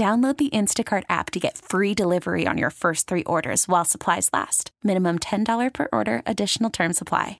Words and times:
Download 0.00 0.38
the 0.38 0.48
Instacart 0.48 1.02
app 1.10 1.30
to 1.32 1.38
get 1.38 1.58
free 1.58 1.92
delivery 1.92 2.46
on 2.46 2.56
your 2.56 2.70
first 2.70 3.06
three 3.06 3.22
orders 3.24 3.68
while 3.68 3.84
supplies 3.84 4.30
last. 4.32 4.70
Minimum 4.82 5.18
$10 5.18 5.74
per 5.74 5.88
order, 5.92 6.22
additional 6.24 6.70
term 6.70 6.94
supply. 6.94 7.38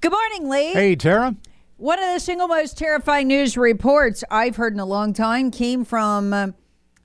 Good 0.00 0.12
morning, 0.12 0.48
Lee. 0.48 0.72
Hey, 0.72 0.94
Tara. 0.94 1.34
One 1.78 1.98
of 1.98 2.14
the 2.14 2.20
single 2.20 2.46
most 2.46 2.78
terrifying 2.78 3.26
news 3.26 3.56
reports 3.56 4.22
I've 4.30 4.54
heard 4.54 4.72
in 4.72 4.78
a 4.78 4.84
long 4.84 5.12
time 5.12 5.50
came 5.50 5.84
from, 5.84 6.32
uh, 6.32 6.46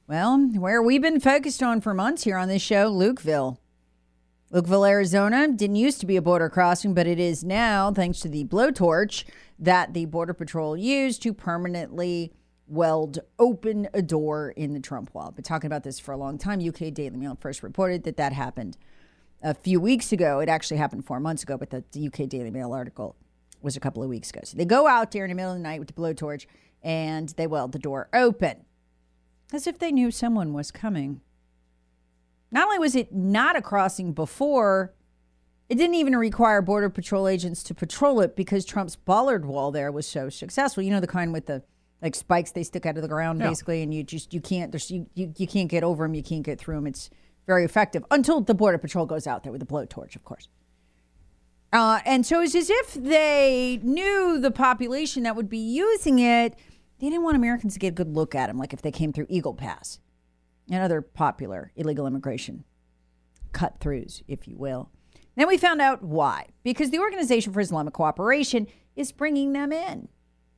well, 0.06 0.38
where 0.54 0.84
we've 0.84 1.02
been 1.02 1.20
focused 1.20 1.64
on 1.64 1.82
for 1.82 1.96
months 1.96 2.26
here 2.26 2.38
on 2.38 2.48
this 2.48 2.62
show, 2.62 2.92
Lukeville. 2.92 3.58
Lukeville, 4.54 4.88
Arizona 4.88 5.48
didn't 5.48 5.78
used 5.78 6.00
to 6.02 6.06
be 6.06 6.16
a 6.16 6.22
border 6.22 6.48
crossing, 6.48 6.94
but 6.94 7.08
it 7.08 7.20
is 7.20 7.44
now, 7.44 7.92
thanks 7.92 8.20
to 8.20 8.30
the 8.30 8.46
blowtorch 8.46 9.24
that 9.58 9.96
the 9.96 10.06
Border 10.06 10.36
Patrol 10.36 10.78
used 10.78 11.24
to 11.24 11.34
permanently 11.34 12.34
weld 12.68 13.20
open 13.38 13.88
a 13.94 14.02
door 14.02 14.50
in 14.52 14.74
the 14.74 14.80
Trump 14.80 15.14
wall. 15.14 15.28
I've 15.28 15.36
been 15.36 15.44
talking 15.44 15.68
about 15.68 15.84
this 15.84 16.00
for 16.00 16.12
a 16.12 16.18
long 16.18 16.38
time. 16.38 16.66
UK 16.66 16.94
Daily 16.94 17.18
Mail 17.18 17.38
first 17.40 17.64
reported 17.64 18.04
that 18.04 18.18
that 18.18 18.34
happened 18.34 18.78
a 19.44 19.54
few 19.54 19.80
weeks 19.80 20.12
ago. 20.12 20.40
It 20.40 20.50
actually 20.50 20.78
happened 20.78 21.06
four 21.06 21.20
months 21.20 21.44
ago, 21.44 21.58
but 21.58 21.70
the, 21.70 22.08
UK 22.08 22.28
Daily 22.28 22.52
Mail 22.52 22.74
article 22.74 23.16
was 23.62 23.76
a 23.76 23.80
couple 23.80 24.02
of 24.02 24.10
weeks 24.10 24.30
ago. 24.30 24.42
So 24.44 24.58
they 24.58 24.66
go 24.66 24.88
out 24.88 25.12
there 25.12 25.26
in 25.26 25.30
the 25.30 25.36
middle 25.36 25.52
of 25.52 25.58
the 25.58 25.64
night 25.64 25.80
with 25.80 25.88
the 25.88 25.94
blowtorch 25.94 26.46
and 26.84 27.30
they 27.30 27.48
weld 27.48 27.72
the 27.72 27.80
door 27.80 28.10
open 28.14 28.66
as 29.54 29.68
if 29.68 29.80
they 29.80 29.92
knew 29.92 30.12
someone 30.12 30.54
was 30.54 30.72
coming. 30.72 31.22
Not 32.52 32.66
only 32.66 32.80
was 32.80 32.96
it 32.96 33.14
not 33.14 33.56
a 33.56 33.62
crossing 33.62 34.14
before, 34.14 34.94
it 35.68 35.76
didn't 35.76 35.96
even 35.96 36.16
require 36.16 36.62
Border 36.62 36.90
Patrol 36.90 37.28
agents 37.28 37.64
to 37.64 37.74
patrol 37.74 38.22
it 38.22 38.36
because 38.36 38.66
Trump's 38.66 38.96
bollard 38.96 39.46
wall 39.46 39.72
there 39.72 39.92
was 39.92 40.08
so 40.08 40.30
successful. 40.30 40.84
You 40.84 40.92
know, 40.92 41.00
the 41.00 41.08
kind 41.08 41.34
with 41.34 41.48
the 41.48 41.64
like 42.02 42.16
spikes 42.16 42.52
they 42.52 42.64
stick 42.64 42.86
out 42.86 42.96
of 42.98 43.02
the 43.02 43.08
ground 43.08 43.40
Yeah. 43.40 43.50
basically 43.50 43.82
and 43.82 43.94
you 43.94 44.04
just 44.04 44.34
you 44.34 44.42
can't 44.42 44.72
there's 44.72 44.92
you, 44.92 45.08
you 45.14 45.34
you 45.38 45.48
can't 45.48 45.70
get 45.70 45.84
over 45.84 46.06
them 46.06 46.14
you 46.14 46.24
can't 46.24 46.44
get 46.44 46.60
through 46.60 46.76
them 46.76 46.88
it's 46.88 47.10
very 47.48 47.64
effective 47.64 48.04
until 48.12 48.42
the 48.42 48.54
border 48.54 48.78
patrol 48.78 49.06
goes 49.06 49.28
out 49.28 49.44
there 49.44 49.52
with 49.52 49.62
a 49.62 49.66
blowtorch 49.66 50.16
of 50.16 50.24
course. 50.24 50.48
Uh, 51.74 52.00
and 52.06 52.26
so 52.26 52.42
it's 52.42 52.56
as 52.56 52.70
if 52.70 52.94
they 52.94 53.80
knew 53.84 54.40
the 54.40 54.52
population 54.52 55.24
that 55.24 55.36
would 55.36 55.50
be 55.50 55.58
using 55.58 56.20
it. 56.20 56.56
They 57.00 57.10
didn't 57.10 57.24
want 57.24 57.36
americans 57.36 57.74
to 57.74 57.80
get 57.80 57.90
a 57.90 57.92
good 57.92 58.16
look 58.16 58.34
at 58.36 58.48
them 58.48 58.58
like 58.58 58.74
if 58.74 58.82
they 58.82 58.92
came 58.92 59.12
through 59.14 59.28
eagle 59.30 59.54
pass 59.54 60.00
and 60.72 60.82
other 60.82 61.02
popular 61.02 61.72
illegal 61.76 62.08
immigration 62.08 62.64
cut 63.52 63.80
throughs 63.80 64.22
if 64.28 64.48
you 64.48 64.58
will. 64.58 64.90
Then 65.36 65.48
we 65.50 65.58
found 65.58 65.82
out 65.82 66.02
why. 66.02 66.48
Because 66.64 66.92
the 66.92 67.00
organization 67.00 67.52
for 67.52 67.60
islamic 67.60 67.94
cooperation 67.94 68.68
is 68.96 69.12
bringing 69.12 69.52
them 69.54 69.72
in. 69.74 70.08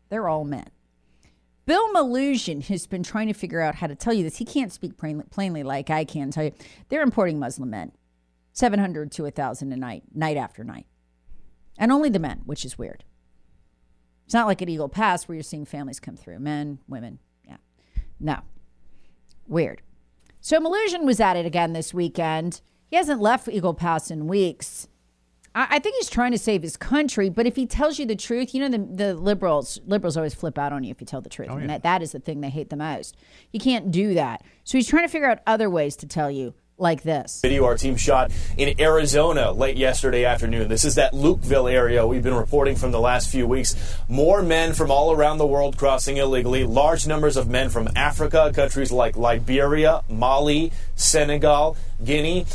They're 0.09 0.27
all 0.29 0.43
men 0.45 0.69
Bill 1.67 1.89
Melugin 1.93 2.65
has 2.67 2.87
been 2.87 3.03
trying 3.03 3.27
to 3.27 3.33
figure 3.33 3.59
out 3.59 3.75
how 3.75 3.87
to 3.87 3.93
tell 3.93 4.13
you 4.13 4.23
this. 4.23 4.37
He 4.37 4.45
can't 4.45 4.71
speak 4.71 4.93
plainly, 4.97 5.63
like 5.63 5.89
I 5.89 6.05
can 6.05 6.31
tell 6.31 6.45
you. 6.45 6.53
They're 6.87 7.03
importing 7.03 7.39
Muslim 7.39 7.69
men, 7.69 7.91
700 8.53 9.11
to 9.11 9.23
1,000 9.23 9.73
a 9.73 9.75
night, 9.75 10.03
night 10.15 10.37
after 10.37 10.63
night. 10.63 10.85
And 11.77 11.91
only 11.91 12.09
the 12.09 12.19
men, 12.19 12.41
which 12.45 12.63
is 12.63 12.77
weird. 12.77 13.03
It's 14.23 14.33
not 14.33 14.47
like 14.47 14.61
at 14.61 14.69
Eagle 14.69 14.87
Pass 14.87 15.27
where 15.27 15.35
you're 15.35 15.43
seeing 15.43 15.65
families 15.65 15.99
come 15.99 16.15
through 16.15 16.39
men, 16.39 16.79
women. 16.87 17.19
Yeah. 17.45 17.57
No. 18.17 18.39
Weird. 19.45 19.81
So 20.39 20.61
Malusian 20.61 21.03
was 21.03 21.19
at 21.19 21.35
it 21.35 21.45
again 21.45 21.73
this 21.73 21.93
weekend. 21.93 22.61
He 22.89 22.95
hasn't 22.95 23.19
left 23.19 23.49
Eagle 23.49 23.73
Pass 23.73 24.09
in 24.09 24.27
weeks. 24.27 24.87
I, 25.57 25.67
I 25.71 25.79
think 25.79 25.95
he's 25.95 26.09
trying 26.09 26.31
to 26.31 26.37
save 26.37 26.61
his 26.61 26.77
country, 26.77 27.29
but 27.29 27.47
if 27.47 27.55
he 27.55 27.65
tells 27.65 27.97
you 27.97 28.05
the 28.05 28.15
truth, 28.15 28.53
you 28.53 28.61
know 28.61 28.69
the, 28.69 28.77
the 28.77 29.13
liberals 29.15 29.79
liberals 29.85 30.15
always 30.15 30.35
flip 30.35 30.57
out 30.57 30.71
on 30.71 30.83
you 30.83 30.91
if 30.91 31.01
you 31.01 31.07
tell 31.07 31.21
the 31.21 31.29
truth. 31.29 31.49
Oh, 31.51 31.57
and 31.57 31.69
that, 31.69 31.83
that 31.83 32.01
is 32.03 32.11
the 32.11 32.19
thing 32.19 32.41
they 32.41 32.49
hate 32.49 32.69
the 32.69 32.77
most. 32.77 33.17
You 33.51 33.59
can't 33.59 33.91
do 33.91 34.13
that. 34.13 34.43
So 34.63 34.77
he's 34.77 34.87
trying 34.87 35.03
to 35.03 35.09
figure 35.09 35.27
out 35.27 35.39
other 35.47 35.69
ways 35.69 35.95
to 35.97 36.07
tell 36.07 36.29
you 36.29 36.53
like 36.77 37.01
this. 37.01 37.41
Video 37.41 37.65
our 37.65 37.75
team 37.75 37.95
shot 37.95 38.31
in 38.55 38.79
Arizona 38.79 39.51
late 39.51 39.77
yesterday 39.77 40.25
afternoon. 40.25 40.67
This 40.67 40.85
is 40.85 40.95
that 40.95 41.13
Lukeville 41.13 41.71
area 41.71 42.05
we've 42.05 42.21
been 42.21 42.35
reporting 42.35 42.75
from 42.75 42.91
the 42.91 42.99
last 42.99 43.31
few 43.31 43.47
weeks. 43.47 43.75
More 44.07 44.43
men 44.43 44.73
from 44.73 44.91
all 44.91 45.11
around 45.11 45.39
the 45.39 45.47
world 45.47 45.75
crossing 45.75 46.17
illegally. 46.17 46.65
Large 46.65 47.07
numbers 47.07 47.35
of 47.35 47.49
men 47.49 47.69
from 47.69 47.89
Africa, 47.95 48.51
countries 48.53 48.91
like 48.91 49.17
Liberia, 49.17 50.03
Mali, 50.07 50.71
Senegal, 50.95 51.75
Guinea. 52.03 52.45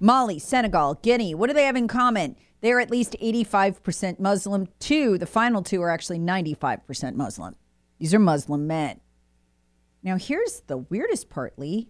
Mali, 0.00 0.38
Senegal, 0.38 0.94
Guinea. 1.02 1.34
What 1.34 1.48
do 1.48 1.54
they 1.54 1.64
have 1.64 1.76
in 1.76 1.88
common? 1.88 2.36
They're 2.60 2.80
at 2.80 2.90
least 2.90 3.16
85% 3.22 4.18
Muslim. 4.18 4.68
Two, 4.78 5.18
the 5.18 5.26
final 5.26 5.62
two 5.62 5.82
are 5.82 5.90
actually 5.90 6.18
95% 6.18 7.14
Muslim. 7.14 7.56
These 7.98 8.14
are 8.14 8.18
Muslim 8.18 8.66
men. 8.66 9.00
Now, 10.02 10.16
here's 10.16 10.60
the 10.66 10.78
weirdest 10.78 11.28
part, 11.28 11.58
Lee. 11.58 11.88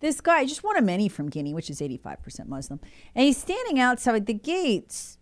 This 0.00 0.20
guy, 0.20 0.44
just 0.44 0.62
one 0.62 0.76
of 0.76 0.84
many 0.84 1.08
from 1.08 1.28
Guinea, 1.28 1.54
which 1.54 1.70
is 1.70 1.80
85% 1.80 2.46
Muslim, 2.46 2.80
and 3.14 3.24
he's 3.24 3.36
standing 3.36 3.80
outside 3.80 4.26
the 4.26 4.34
gates 4.34 5.18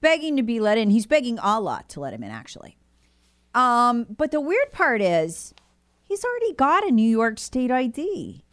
begging 0.00 0.36
to 0.36 0.42
be 0.42 0.60
let 0.60 0.78
in. 0.78 0.90
He's 0.90 1.06
begging 1.06 1.38
Allah 1.38 1.82
to 1.88 2.00
let 2.00 2.12
him 2.12 2.22
in, 2.22 2.30
actually. 2.30 2.78
Um, 3.54 4.06
but 4.08 4.30
the 4.30 4.40
weird 4.40 4.70
part 4.70 5.00
is 5.00 5.52
he's 6.04 6.24
already 6.24 6.52
got 6.54 6.86
a 6.86 6.92
New 6.92 7.08
York 7.08 7.38
State 7.38 7.70
ID. 7.70 8.44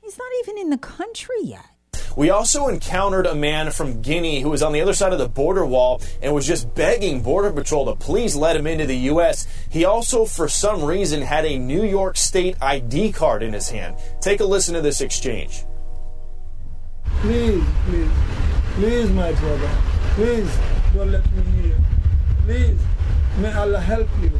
He's 0.00 0.18
not 0.18 0.30
even 0.40 0.58
in 0.58 0.70
the 0.70 0.78
country 0.78 1.36
yet. 1.42 1.71
We 2.16 2.30
also 2.30 2.68
encountered 2.68 3.26
a 3.26 3.34
man 3.34 3.70
from 3.70 4.02
Guinea 4.02 4.40
who 4.40 4.50
was 4.50 4.62
on 4.62 4.72
the 4.72 4.80
other 4.80 4.92
side 4.92 5.12
of 5.12 5.18
the 5.18 5.28
border 5.28 5.64
wall 5.64 6.02
and 6.20 6.34
was 6.34 6.46
just 6.46 6.74
begging 6.74 7.22
Border 7.22 7.52
Patrol 7.52 7.86
to 7.86 7.96
please 7.96 8.36
let 8.36 8.56
him 8.56 8.66
into 8.66 8.86
the 8.86 8.96
U.S. 9.12 9.46
He 9.70 9.84
also, 9.84 10.24
for 10.24 10.48
some 10.48 10.84
reason, 10.84 11.22
had 11.22 11.44
a 11.44 11.58
New 11.58 11.84
York 11.84 12.16
State 12.16 12.56
ID 12.60 13.12
card 13.12 13.42
in 13.42 13.52
his 13.52 13.70
hand. 13.70 13.96
Take 14.20 14.40
a 14.40 14.44
listen 14.44 14.74
to 14.74 14.80
this 14.80 15.00
exchange. 15.00 15.64
Please, 17.20 17.64
please, 17.86 18.10
please, 18.74 19.10
my 19.10 19.32
brother, 19.32 19.70
please 20.14 20.58
don't 20.94 21.12
let 21.12 21.32
me 21.32 21.62
here. 21.62 21.78
Please, 22.44 22.80
may 23.38 23.52
Allah 23.52 23.80
help 23.80 24.08
you. 24.20 24.32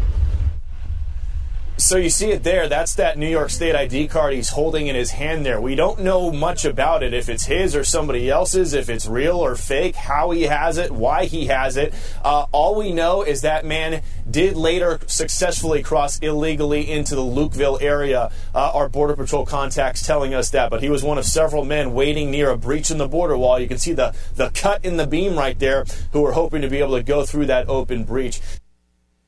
So 1.83 1.97
you 1.97 2.11
see 2.11 2.31
it 2.31 2.45
there. 2.45 2.69
That's 2.69 2.95
that 2.95 3.19
New 3.19 3.29
York 3.29 3.51
State 3.51 3.75
ID 3.75 4.07
card 4.07 4.35
he's 4.35 4.51
holding 4.51 4.87
in 4.87 4.95
his 4.95 5.11
hand 5.11 5.45
there. 5.45 5.61
We 5.61 5.75
don't 5.75 5.99
know 6.01 6.31
much 6.31 6.65
about 6.65 7.03
it, 7.03 7.13
if 7.13 7.29
it's 7.29 7.45
his 7.47 7.75
or 7.75 7.83
somebody 7.83 8.31
else's, 8.31 8.73
if 8.73 8.89
it's 8.89 9.05
real 9.09 9.37
or 9.37 9.57
fake, 9.57 9.97
how 9.97 10.31
he 10.31 10.43
has 10.45 10.79
it, 10.79 10.93
why 10.93 11.25
he 11.25 11.47
has 11.47 11.77
it. 11.77 11.93
Uh, 12.25 12.47
all 12.53 12.77
we 12.77 12.93
know 12.93 13.23
is 13.23 13.41
that 13.41 13.65
man 13.65 14.03
did 14.31 14.57
later 14.57 15.01
successfully 15.09 15.83
cross 15.83 16.21
illegally 16.21 16.89
into 16.89 17.17
the 17.17 17.21
Lukeville 17.21 17.83
area. 17.83 18.31
Uh, 18.55 18.71
our 18.73 18.89
Border 18.89 19.17
Patrol 19.17 19.45
contacts 19.45 20.07
telling 20.07 20.35
us 20.35 20.51
that. 20.51 20.71
But 20.71 20.85
he 20.85 20.89
was 20.89 21.03
one 21.03 21.19
of 21.19 21.25
several 21.25 21.65
men 21.65 21.95
waiting 21.95 22.31
near 22.31 22.51
a 22.51 22.57
breach 22.57 22.93
in 22.93 22.99
the 22.99 23.09
border 23.09 23.37
wall. 23.37 23.59
You 23.59 23.67
can 23.67 23.79
see 23.79 23.93
the, 23.93 24.15
the 24.37 24.51
cut 24.51 24.85
in 24.85 24.99
the 24.99 25.07
beam 25.07 25.37
right 25.37 25.59
there 25.59 25.85
who 26.13 26.23
were 26.23 26.33
hoping 26.33 26.63
to 26.63 26.69
be 26.71 26.79
able 26.79 26.97
to 26.97 27.03
go 27.03 27.27
through 27.27 27.47
that 27.47 27.69
open 27.69 28.05
breach. 28.05 28.41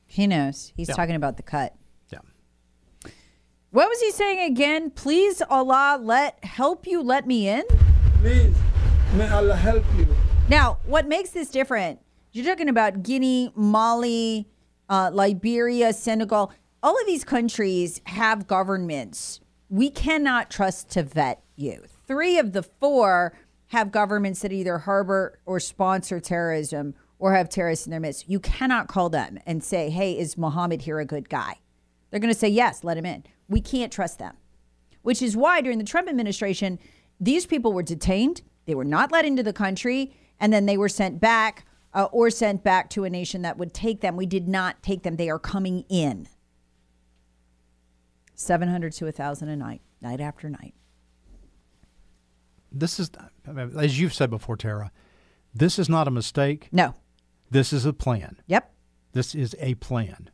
He 0.05 0.25
knows. 0.25 0.71
He's 0.77 0.87
Yeah. 0.87 0.95
talking 0.95 1.15
about 1.15 1.35
the 1.35 1.43
cut. 1.43 1.75
What 3.75 3.89
was 3.89 3.99
he 3.99 4.11
saying 4.11 4.39
again? 4.39 4.89
Please, 4.89 5.41
Allah, 5.49 5.99
let 6.01 6.41
help 6.45 6.87
you 6.87 7.01
let 7.01 7.27
me 7.27 7.49
in. 7.49 7.63
Please, 8.21 8.55
may 9.15 9.29
Allah 9.29 9.57
help 9.57 9.83
you. 9.97 10.07
Now, 10.47 10.77
what 10.85 11.09
makes 11.09 11.31
this 11.31 11.49
different? 11.49 11.99
You're 12.31 12.45
talking 12.45 12.69
about 12.69 13.03
Guinea, 13.03 13.51
Mali, 13.53 14.47
uh, 14.87 15.11
Liberia, 15.11 15.91
Senegal. 15.91 16.53
all 16.81 16.97
of 16.97 17.05
these 17.05 17.25
countries 17.25 17.99
have 18.05 18.47
governments 18.47 19.41
we 19.67 19.89
cannot 19.89 20.49
trust 20.49 20.89
to 20.91 21.03
vet 21.03 21.43
you. 21.57 21.83
Three 22.07 22.39
of 22.39 22.53
the 22.53 22.63
four 22.63 23.37
have 23.67 23.91
governments 23.91 24.39
that 24.43 24.53
either 24.53 24.77
harbor 24.77 25.37
or 25.45 25.59
sponsor 25.59 26.21
terrorism 26.21 26.95
or 27.19 27.33
have 27.33 27.49
terrorists 27.49 27.85
in 27.85 27.91
their 27.91 27.99
midst. 27.99 28.29
You 28.29 28.39
cannot 28.39 28.87
call 28.87 29.09
them 29.09 29.37
and 29.45 29.61
say, 29.61 29.89
hey, 29.89 30.17
is 30.17 30.37
Mohammed 30.37 30.83
here 30.83 30.99
a 30.99 31.05
good 31.05 31.27
guy? 31.27 31.55
They're 32.09 32.21
going 32.21 32.33
to 32.33 32.39
say, 32.39 32.47
yes, 32.47 32.81
let 32.81 32.95
him 32.95 33.05
in. 33.05 33.25
We 33.47 33.61
can't 33.61 33.91
trust 33.91 34.19
them, 34.19 34.35
which 35.01 35.21
is 35.21 35.37
why 35.37 35.61
during 35.61 35.77
the 35.77 35.83
Trump 35.83 36.09
administration, 36.09 36.79
these 37.19 37.45
people 37.45 37.73
were 37.73 37.83
detained, 37.83 38.41
they 38.65 38.75
were 38.75 38.85
not 38.85 39.11
let 39.11 39.25
into 39.25 39.43
the 39.43 39.53
country, 39.53 40.15
and 40.39 40.51
then 40.51 40.65
they 40.65 40.77
were 40.77 40.89
sent 40.89 41.19
back 41.19 41.65
uh, 41.93 42.07
or 42.11 42.29
sent 42.29 42.63
back 42.63 42.89
to 42.91 43.03
a 43.05 43.09
nation 43.09 43.41
that 43.43 43.57
would 43.57 43.73
take 43.73 44.01
them. 44.01 44.17
We 44.17 44.25
did 44.25 44.47
not 44.47 44.83
take 44.83 45.03
them, 45.03 45.15
they 45.15 45.29
are 45.29 45.39
coming 45.39 45.85
in. 45.89 46.27
700 48.35 48.91
to 48.93 49.05
1,000 49.05 49.47
a 49.47 49.55
night, 49.55 49.81
night 50.01 50.19
after 50.19 50.49
night. 50.49 50.73
This 52.71 52.99
is, 52.99 53.09
as 53.77 53.99
you've 53.99 54.13
said 54.13 54.29
before, 54.29 54.57
Tara, 54.57 54.91
this 55.53 55.79
is 55.79 55.87
not 55.87 56.09
a 56.09 56.11
mistake. 56.11 56.67
No. 56.73 56.93
This 57.49 57.71
is 57.71 57.85
a 57.85 57.93
plan. 57.93 58.41
Yep. 58.47 58.73
This 59.13 59.33
is 59.33 59.55
a 59.59 59.75
plan. 59.75 60.29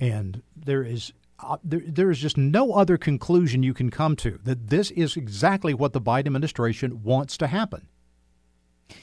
And 0.00 0.42
there 0.56 0.82
is 0.82 1.12
uh, 1.42 1.56
there, 1.62 1.82
there 1.86 2.10
is 2.10 2.18
just 2.18 2.36
no 2.36 2.72
other 2.72 2.96
conclusion 2.96 3.62
you 3.62 3.74
can 3.74 3.90
come 3.90 4.16
to 4.16 4.38
that 4.44 4.68
this 4.68 4.90
is 4.92 5.16
exactly 5.16 5.74
what 5.74 5.92
the 5.92 6.00
Biden 6.00 6.26
administration 6.26 7.02
wants 7.02 7.36
to 7.38 7.46
happen. 7.46 7.88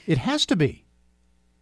It 0.05 0.17
has 0.17 0.45
to 0.47 0.55
be. 0.55 0.85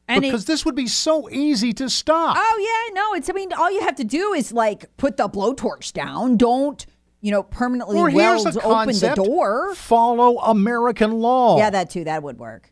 And 0.07 0.21
because 0.21 0.43
it, 0.43 0.47
this 0.47 0.65
would 0.65 0.75
be 0.75 0.87
so 0.87 1.29
easy 1.29 1.73
to 1.73 1.89
stop. 1.89 2.37
Oh 2.39 2.89
yeah, 2.93 3.01
no, 3.01 3.13
it's 3.15 3.29
I 3.29 3.33
mean 3.33 3.51
all 3.53 3.71
you 3.71 3.81
have 3.81 3.95
to 3.95 4.03
do 4.03 4.33
is 4.33 4.51
like 4.51 4.95
put 4.97 5.17
the 5.17 5.27
blowtorch 5.27 5.93
down. 5.93 6.37
Don't 6.37 6.85
you 7.21 7.31
know 7.31 7.41
permanently 7.41 7.97
or 7.97 8.11
weld 8.11 8.45
open 8.63 8.95
the 8.95 9.13
door. 9.15 9.73
Follow 9.73 10.37
American 10.39 11.13
law. 11.13 11.57
Yeah, 11.57 11.71
that 11.71 11.89
too. 11.89 12.03
That 12.03 12.21
would 12.21 12.37
work. 12.37 12.71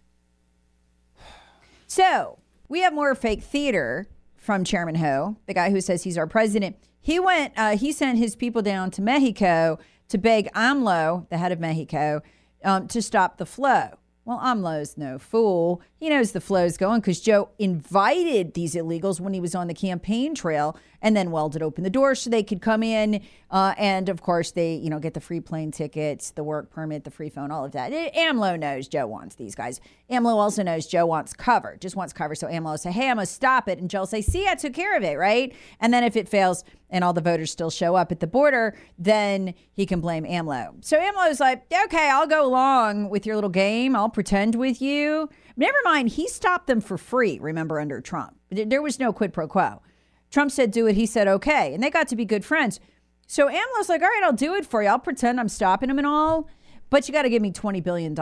So 1.88 2.40
we 2.70 2.82
have 2.82 2.94
more 2.94 3.16
fake 3.16 3.42
theater 3.42 4.08
from 4.36 4.64
Chairman 4.64 4.96
Ho, 4.96 5.38
the 5.48 5.54
guy 5.54 5.72
who 5.72 5.82
says 5.82 6.04
he's 6.04 6.18
our 6.18 6.28
president. 6.28 6.76
He 7.04 7.20
went. 7.20 7.54
Uh, 7.58 7.76
he 7.78 7.92
sent 7.92 8.18
his 8.18 8.36
people 8.36 8.62
down 8.62 8.90
to 8.92 9.02
Mexico 9.02 9.78
to 10.08 10.18
beg 10.18 10.50
AMLO, 10.54 11.30
the 11.30 11.38
head 11.38 11.52
of 11.52 11.60
Mexico, 11.60 12.22
um, 12.64 12.88
to 12.88 13.02
stop 13.02 13.38
the 13.38 13.46
flow. 13.46 13.90
Well, 14.26 14.40
AMLO's 14.40 14.98
no 14.98 15.20
fool. 15.20 15.82
He 15.98 16.10
knows 16.10 16.32
the 16.32 16.40
flow's 16.40 16.78
going 16.78 17.02
because 17.02 17.20
Joe 17.20 17.50
invited 17.60 18.54
these 18.54 18.74
illegals 18.74 19.20
when 19.20 19.34
he 19.34 19.42
was 19.42 19.54
on 19.54 19.68
the 19.68 19.74
campaign 19.74 20.34
trail 20.34 20.78
and 21.02 21.16
then 21.16 21.30
welded 21.30 21.62
open 21.62 21.84
the 21.84 21.90
door 21.90 22.16
so 22.16 22.30
they 22.30 22.42
could 22.42 22.62
come 22.62 22.84
in. 22.84 23.22
Uh, 23.52 23.74
and 23.78 24.08
of 24.08 24.22
course, 24.22 24.52
they, 24.52 24.76
you 24.76 24.90
know, 24.90 25.00
get 25.00 25.14
the 25.14 25.20
free 25.20 25.42
plane 25.42 25.72
tickets, 25.72 26.32
the 26.32 26.44
work 26.44 26.70
permit, 26.72 27.04
the 27.04 27.12
free 27.12 27.30
phone, 27.30 27.52
all 27.52 27.66
of 27.66 27.74
that. 27.74 27.92
AMLO 27.92 28.58
knows 28.58 28.88
Joe 28.88 29.08
wants 29.08 29.36
these 29.36 29.56
guys. 29.56 29.82
AMLO 30.10 30.36
also 30.36 30.64
knows 30.64 30.88
Joe 30.88 31.06
wants 31.06 31.34
cover, 31.34 31.76
just 31.82 31.98
wants 31.98 32.14
cover. 32.14 32.34
So 32.34 32.48
AMLO 32.48 32.72
will 32.72 32.78
say, 32.78 32.92
hey, 32.92 33.10
I'm 33.10 33.18
going 33.18 33.28
to 33.28 33.32
stop 33.32 33.68
it. 33.68 33.78
And 33.78 33.90
Joe 33.90 34.00
will 34.00 34.08
say, 34.08 34.22
see, 34.22 34.48
I 34.48 34.56
took 34.56 34.74
care 34.74 34.96
of 34.96 35.04
it, 35.04 35.18
right? 35.18 35.54
And 35.82 35.94
then 35.94 36.06
if 36.06 36.16
it 36.16 36.30
fails 36.30 36.64
and 36.94 37.04
all 37.04 37.12
the 37.12 37.22
voters 37.22 37.52
still 37.52 37.72
show 37.72 37.96
up 37.96 38.12
at 38.12 38.20
the 38.20 38.28
border, 38.28 38.78
then 39.00 39.56
he 39.74 39.86
can 39.86 40.00
blame 40.00 40.24
AMLO. 40.26 40.86
So 40.86 40.98
AMLO's 40.98 41.40
like, 41.40 41.66
okay, 41.86 42.10
I'll 42.10 42.28
go 42.28 42.46
along 42.46 43.10
with 43.10 43.26
your 43.26 43.36
little 43.36 43.50
game. 43.50 43.96
I'll 43.96 44.10
pretend 44.10 44.54
with 44.54 44.80
you. 44.80 45.28
Never 45.58 45.78
mind, 45.84 46.10
he 46.10 46.28
stopped 46.28 46.68
them 46.68 46.80
for 46.80 46.98
free, 47.00 47.40
remember, 47.40 47.80
under 47.80 48.00
Trump. 48.00 48.38
There 48.52 48.82
was 48.82 49.00
no 49.00 49.12
quid 49.12 49.34
pro 49.34 49.48
quo. 49.48 49.82
Trump 50.30 50.52
said, 50.52 50.70
do 50.70 50.86
it. 50.86 50.96
He 50.96 51.08
said, 51.08 51.28
okay. 51.28 51.74
And 51.74 51.84
they 51.84 51.90
got 51.90 52.08
to 52.10 52.16
be 52.16 52.26
good 52.26 52.46
friends. 52.46 52.80
So 53.26 53.48
AMLO's 53.48 53.90
like, 53.90 54.04
all 54.04 54.08
right, 54.08 54.22
I'll 54.24 54.32
do 54.32 54.54
it 54.54 54.66
for 54.66 54.84
you. 54.84 54.90
I'll 54.90 55.00
pretend 55.00 55.40
I'm 55.40 55.50
stopping 55.50 55.90
him 55.90 55.98
and 55.98 56.08
all, 56.08 56.48
but 56.92 57.08
you 57.08 57.14
got 57.14 57.24
to 57.24 57.30
give 57.30 57.42
me 57.42 57.52
$20 57.52 57.84
billion. 57.84 58.16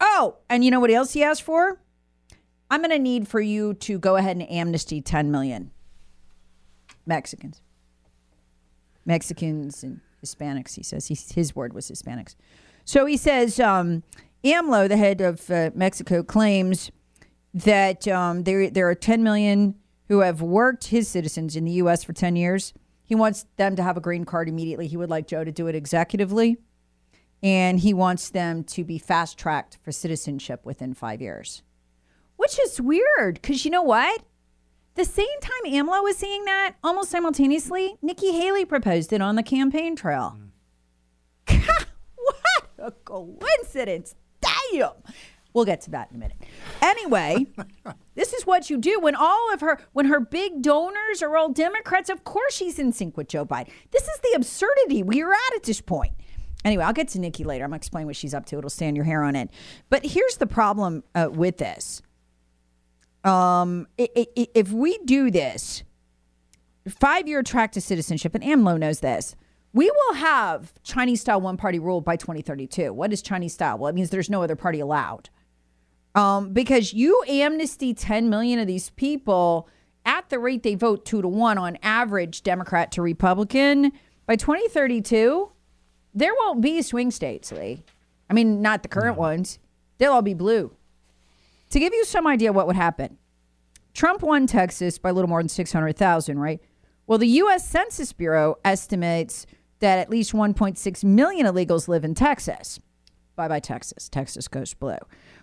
Oh, 0.00 0.36
and 0.48 0.64
you 0.64 0.70
know 0.70 0.80
what 0.80 0.90
else 0.92 1.14
he 1.14 1.24
asked 1.24 1.42
for? 1.42 1.80
I'm 2.70 2.80
going 2.80 2.90
to 2.90 2.98
need 2.98 3.26
for 3.26 3.40
you 3.40 3.74
to 3.74 3.98
go 3.98 4.14
ahead 4.16 4.36
and 4.36 4.48
amnesty 4.50 5.00
10 5.00 5.32
million 5.32 5.72
Mexicans. 7.06 7.62
Mexicans 9.04 9.82
and 9.82 10.00
Hispanics, 10.24 10.74
he 10.74 10.82
says. 10.82 11.06
He, 11.06 11.14
his 11.14 11.54
word 11.54 11.72
was 11.72 11.90
Hispanics. 11.90 12.34
So 12.84 13.06
he 13.06 13.16
says, 13.16 13.58
um, 13.60 14.02
AMLO, 14.44 14.88
the 14.88 14.96
head 14.96 15.20
of 15.20 15.50
uh, 15.50 15.70
Mexico, 15.74 16.22
claims 16.22 16.90
that 17.54 18.06
um, 18.06 18.44
there 18.44 18.68
there 18.68 18.88
are 18.88 18.94
10 18.94 19.22
million 19.22 19.74
who 20.08 20.20
have 20.20 20.40
worked 20.42 20.88
his 20.88 21.08
citizens 21.08 21.56
in 21.56 21.64
the 21.64 21.72
U.S. 21.72 22.04
for 22.04 22.12
10 22.12 22.36
years. 22.36 22.72
He 23.04 23.14
wants 23.14 23.46
them 23.56 23.76
to 23.76 23.82
have 23.82 23.96
a 23.96 24.00
green 24.00 24.24
card 24.24 24.48
immediately. 24.48 24.86
He 24.86 24.96
would 24.96 25.10
like 25.10 25.26
Joe 25.26 25.44
to 25.44 25.52
do 25.52 25.66
it 25.68 25.80
executively, 25.80 26.56
and 27.42 27.80
he 27.80 27.94
wants 27.94 28.30
them 28.30 28.62
to 28.64 28.84
be 28.84 28.98
fast 28.98 29.38
tracked 29.38 29.78
for 29.82 29.90
citizenship 29.90 30.64
within 30.64 30.92
five 30.94 31.20
years, 31.20 31.62
which 32.36 32.58
is 32.60 32.80
weird 32.80 33.34
because 33.34 33.64
you 33.64 33.70
know 33.70 33.82
what? 33.82 34.22
The 34.96 35.04
same 35.04 35.26
time 35.42 35.72
AMLO 35.72 36.02
was 36.02 36.16
saying 36.16 36.46
that, 36.46 36.76
almost 36.82 37.10
simultaneously, 37.10 37.96
Nikki 38.00 38.32
Haley 38.32 38.64
proposed 38.64 39.12
it 39.12 39.20
on 39.20 39.36
the 39.36 39.42
campaign 39.42 39.94
trail. 39.94 40.38
Mm. 41.46 41.84
what 42.16 42.64
a 42.78 42.90
coincidence! 42.90 44.14
Damn. 44.40 44.92
We'll 45.52 45.66
get 45.66 45.82
to 45.82 45.90
that 45.90 46.10
in 46.10 46.16
a 46.16 46.18
minute. 46.18 46.36
Anyway, 46.80 47.46
this 48.14 48.32
is 48.32 48.46
what 48.46 48.70
you 48.70 48.78
do 48.78 48.98
when 48.98 49.14
all 49.14 49.52
of 49.52 49.60
her 49.60 49.78
when 49.92 50.06
her 50.06 50.20
big 50.20 50.62
donors 50.62 51.22
are 51.22 51.36
all 51.36 51.50
Democrats. 51.50 52.08
Of 52.08 52.24
course, 52.24 52.54
she's 52.54 52.78
in 52.78 52.92
sync 52.92 53.18
with 53.18 53.28
Joe 53.28 53.44
Biden. 53.44 53.70
This 53.90 54.02
is 54.02 54.18
the 54.22 54.32
absurdity 54.34 55.02
we 55.02 55.22
are 55.22 55.32
at 55.32 55.54
at 55.54 55.62
this 55.62 55.80
point. 55.82 56.12
Anyway, 56.64 56.84
I'll 56.84 56.92
get 56.92 57.08
to 57.08 57.18
Nikki 57.18 57.44
later. 57.44 57.64
I'm 57.64 57.70
gonna 57.70 57.76
explain 57.76 58.06
what 58.06 58.16
she's 58.16 58.34
up 58.34 58.46
to. 58.46 58.58
It'll 58.58 58.70
stand 58.70 58.96
your 58.96 59.04
hair 59.04 59.22
on 59.22 59.36
end. 59.36 59.50
But 59.90 60.04
here's 60.06 60.36
the 60.38 60.46
problem 60.46 61.04
uh, 61.14 61.28
with 61.30 61.58
this. 61.58 62.02
Um, 63.26 63.88
it, 63.98 64.30
it, 64.36 64.50
if 64.54 64.72
we 64.72 64.98
do 64.98 65.30
this, 65.30 65.82
five 66.88 67.26
year 67.26 67.42
track 67.42 67.72
to 67.72 67.80
citizenship, 67.80 68.34
and 68.34 68.44
AMLO 68.44 68.78
knows 68.78 69.00
this 69.00 69.34
we 69.76 69.90
will 69.90 70.14
have 70.14 70.72
Chinese 70.84 71.20
style 71.20 71.38
one 71.38 71.58
party 71.58 71.78
rule 71.78 72.00
by 72.00 72.16
2032. 72.16 72.94
What 72.94 73.12
is 73.12 73.20
Chinese 73.20 73.52
style? 73.52 73.76
Well, 73.76 73.90
it 73.90 73.94
means 73.94 74.08
there's 74.08 74.30
no 74.30 74.42
other 74.42 74.56
party 74.56 74.80
allowed. 74.80 75.28
Um, 76.14 76.54
because 76.54 76.94
you 76.94 77.22
amnesty 77.28 77.92
10 77.92 78.30
million 78.30 78.58
of 78.58 78.66
these 78.66 78.88
people 78.88 79.68
at 80.06 80.30
the 80.30 80.38
rate 80.38 80.62
they 80.62 80.76
vote 80.76 81.04
two 81.04 81.20
to 81.20 81.28
one 81.28 81.58
on 81.58 81.76
average, 81.82 82.42
Democrat 82.42 82.90
to 82.92 83.02
Republican, 83.02 83.92
by 84.24 84.36
2032, 84.36 85.52
there 86.14 86.32
won't 86.38 86.62
be 86.62 86.80
swing 86.80 87.10
states, 87.10 87.52
Lee. 87.52 87.84
I 88.30 88.32
mean, 88.32 88.62
not 88.62 88.82
the 88.82 88.88
current 88.88 89.18
no. 89.18 89.20
ones. 89.20 89.58
They'll 89.98 90.12
all 90.12 90.22
be 90.22 90.32
blue. 90.32 90.74
To 91.70 91.80
give 91.80 91.92
you 91.92 92.04
some 92.04 92.26
idea 92.26 92.52
what 92.52 92.66
would 92.66 92.76
happen, 92.76 93.18
Trump 93.92 94.22
won 94.22 94.46
Texas 94.46 94.98
by 94.98 95.10
a 95.10 95.12
little 95.12 95.28
more 95.28 95.40
than 95.40 95.48
600,000, 95.48 96.38
right? 96.38 96.60
Well, 97.06 97.18
the 97.18 97.26
U.S. 97.28 97.68
Census 97.68 98.12
Bureau 98.12 98.56
estimates 98.64 99.46
that 99.78 99.98
at 99.98 100.10
least 100.10 100.32
1.6 100.32 101.04
million 101.04 101.46
illegals 101.46 101.88
live 101.88 102.04
in 102.04 102.14
Texas. 102.14 102.80
Bye 103.36 103.48
bye, 103.48 103.60
Texas. 103.60 104.08
Texas 104.08 104.48
goes 104.48 104.74
blue. 104.74 104.96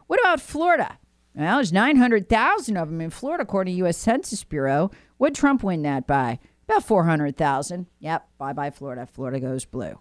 What 0.07 0.19
about 0.19 0.41
Florida? 0.41 0.97
Well, 1.35 1.57
there's 1.57 1.73
900,000 1.73 2.77
of 2.77 2.89
them 2.89 3.01
in 3.01 3.09
Florida, 3.09 3.43
according 3.43 3.73
to 3.73 3.77
U.S. 3.79 3.97
Census 3.97 4.43
Bureau. 4.43 4.91
Would 5.19 5.35
Trump 5.35 5.63
win 5.63 5.81
that 5.83 6.05
by? 6.05 6.39
About 6.67 6.83
400,000. 6.83 7.87
Yep, 7.99 8.29
bye 8.37 8.53
bye, 8.53 8.69
Florida. 8.69 9.05
Florida 9.05 9.39
goes 9.39 9.65
blue. 9.65 9.99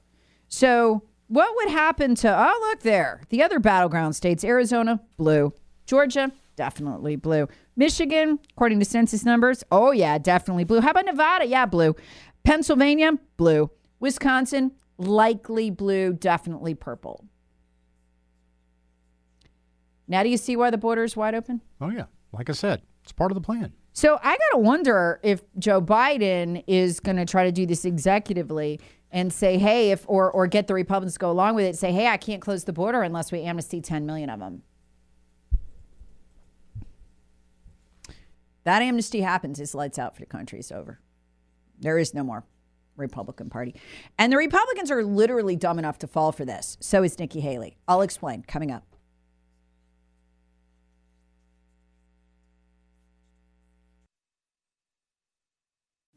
So, 0.49 1.02
what 1.29 1.55
would 1.57 1.71
happen 1.71 2.14
to, 2.17 2.29
oh, 2.29 2.69
look 2.69 2.81
there, 2.81 3.23
the 3.31 3.43
other 3.43 3.59
battleground 3.59 4.14
states 4.14 4.45
Arizona, 4.45 5.00
blue. 5.17 5.55
Georgia, 5.93 6.33
definitely 6.57 7.17
blue. 7.17 7.47
Michigan, 7.77 8.39
according 8.53 8.79
to 8.79 8.85
census 8.87 9.27
numbers, 9.27 9.63
oh, 9.71 9.91
yeah, 9.91 10.17
definitely 10.17 10.65
blue. 10.65 10.81
How 10.81 10.93
about 10.93 11.05
Nevada? 11.05 11.45
Yeah, 11.45 11.67
blue. 11.67 11.95
Pennsylvania, 12.45 13.19
blue. 13.37 13.71
Wisconsin, 14.01 14.73
likely 14.97 15.69
blue, 15.69 16.15
definitely 16.15 16.75
purple. 16.75 17.27
Now, 20.09 20.23
do 20.23 20.31
you 20.31 20.39
see 20.39 20.57
why 20.57 20.71
the 20.71 20.79
border 20.79 21.05
is 21.05 21.15
wide 21.15 21.35
open? 21.35 21.61
Oh, 21.79 21.91
yeah. 21.91 22.07
Like 22.33 22.49
I 22.49 22.55
said, 22.55 22.81
it's 23.03 23.13
part 23.13 23.31
of 23.31 23.35
the 23.35 23.43
plan. 23.43 23.75
So 23.93 24.19
I 24.23 24.31
got 24.31 24.53
to 24.55 24.59
wonder 24.61 25.21
if 25.23 25.43
Joe 25.59 25.83
Biden 25.83 26.65
is 26.67 27.01
going 27.01 27.19
to 27.19 27.27
try 27.27 27.45
to 27.45 27.53
do 27.53 27.67
this 27.67 27.85
executively 27.85 28.81
and 29.11 29.31
say, 29.31 29.59
hey, 29.59 29.91
if 29.91 30.07
or 30.09 30.31
or 30.31 30.47
get 30.47 30.69
the 30.69 30.73
Republicans 30.73 31.13
to 31.13 31.19
go 31.19 31.31
along 31.31 31.55
with 31.55 31.67
it, 31.67 31.77
say, 31.77 31.93
hey, 31.93 32.07
I 32.07 32.17
can't 32.17 32.41
close 32.41 32.65
the 32.65 32.73
border 32.73 33.03
unless 33.03 33.31
we 33.31 33.43
amnesty 33.43 33.83
10 33.83 34.07
million 34.07 34.31
of 34.31 34.41
them. 34.41 34.63
That 38.64 38.83
amnesty 38.83 39.21
happens, 39.21 39.61
it's 39.61 39.75
lights 39.75 39.99
out 39.99 40.14
for 40.14 40.21
the 40.21 40.26
country. 40.26 40.59
It's 40.59 40.73
over. 40.73 41.00
There 41.78 41.99
is 41.99 42.14
no 42.14 42.23
more. 42.23 42.45
Republican 42.97 43.49
Party. 43.49 43.75
And 44.19 44.33
the 44.33 44.37
Republicans 44.37 44.90
are 44.90 45.02
literally 45.02 45.57
dumb 45.57 45.78
enough 45.78 45.99
to 46.00 46.07
fall 46.07 46.31
for 46.31 46.45
this. 46.45 46.76
So 46.81 47.02
is 47.02 47.19
Nikki 47.19 47.40
Haley. 47.40 47.76
I'll 47.88 48.02
explain 48.02 48.42
coming 48.42 48.71
up. 48.71 48.85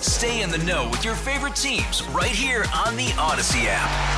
Stay 0.00 0.42
in 0.42 0.50
the 0.50 0.58
know 0.58 0.88
with 0.90 1.04
your 1.04 1.14
favorite 1.14 1.56
teams 1.56 2.02
right 2.08 2.28
here 2.30 2.64
on 2.74 2.96
the 2.96 3.08
Audacy 3.16 3.66
app. 3.68 4.16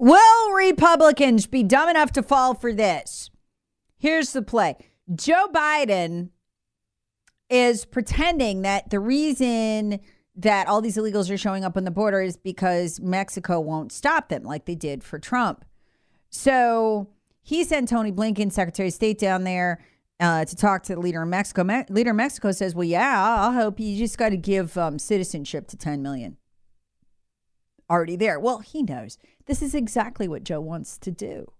Will 0.00 0.52
Republicans 0.52 1.46
be 1.46 1.62
dumb 1.62 1.90
enough 1.90 2.10
to 2.12 2.22
fall 2.22 2.54
for 2.54 2.72
this? 2.72 3.30
Here's 3.98 4.32
the 4.32 4.40
play 4.40 4.76
Joe 5.14 5.48
Biden 5.52 6.30
is 7.50 7.84
pretending 7.84 8.62
that 8.62 8.90
the 8.90 9.00
reason 9.00 10.00
that 10.36 10.68
all 10.68 10.80
these 10.80 10.96
illegals 10.96 11.30
are 11.30 11.36
showing 11.36 11.64
up 11.64 11.76
on 11.76 11.84
the 11.84 11.90
border 11.90 12.22
is 12.22 12.36
because 12.36 13.00
Mexico 13.00 13.60
won't 13.60 13.92
stop 13.92 14.28
them 14.28 14.42
like 14.44 14.64
they 14.64 14.74
did 14.74 15.02
for 15.02 15.18
Trump. 15.18 15.64
So 16.30 17.08
he 17.42 17.64
sent 17.64 17.88
Tony 17.88 18.12
Blinken, 18.12 18.52
Secretary 18.52 18.88
of 18.88 18.94
State, 18.94 19.18
down 19.18 19.44
there 19.44 19.84
uh, 20.20 20.44
to 20.44 20.56
talk 20.56 20.84
to 20.84 20.94
the 20.94 21.00
leader 21.00 21.22
of 21.22 21.28
Mexico. 21.28 21.64
Me- 21.64 21.84
leader 21.88 22.10
of 22.10 22.16
Mexico 22.16 22.52
says, 22.52 22.74
"Well, 22.74 22.84
yeah, 22.84 23.24
I'll 23.24 23.52
help 23.52 23.80
you. 23.80 23.88
You 23.88 23.98
just 23.98 24.18
got 24.18 24.28
to 24.28 24.36
give 24.36 24.78
um, 24.78 24.98
citizenship 24.98 25.66
to 25.68 25.76
10 25.76 26.02
million 26.02 26.36
already 27.90 28.16
there." 28.16 28.38
Well, 28.38 28.60
he 28.60 28.82
knows 28.82 29.18
this 29.46 29.62
is 29.62 29.74
exactly 29.74 30.28
what 30.28 30.44
Joe 30.44 30.60
wants 30.60 30.96
to 30.98 31.10
do. 31.10 31.50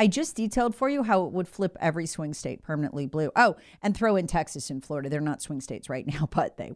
I 0.00 0.06
just 0.06 0.34
detailed 0.34 0.74
for 0.74 0.88
you 0.88 1.02
how 1.02 1.26
it 1.26 1.32
would 1.32 1.46
flip 1.46 1.76
every 1.78 2.06
swing 2.06 2.32
state 2.32 2.62
permanently 2.62 3.04
blue. 3.04 3.30
Oh, 3.36 3.56
and 3.82 3.94
throw 3.94 4.16
in 4.16 4.26
Texas 4.26 4.70
and 4.70 4.82
Florida. 4.82 5.10
They're 5.10 5.20
not 5.20 5.42
swing 5.42 5.60
states 5.60 5.90
right 5.90 6.06
now, 6.06 6.26
but 6.30 6.56
they 6.56 6.72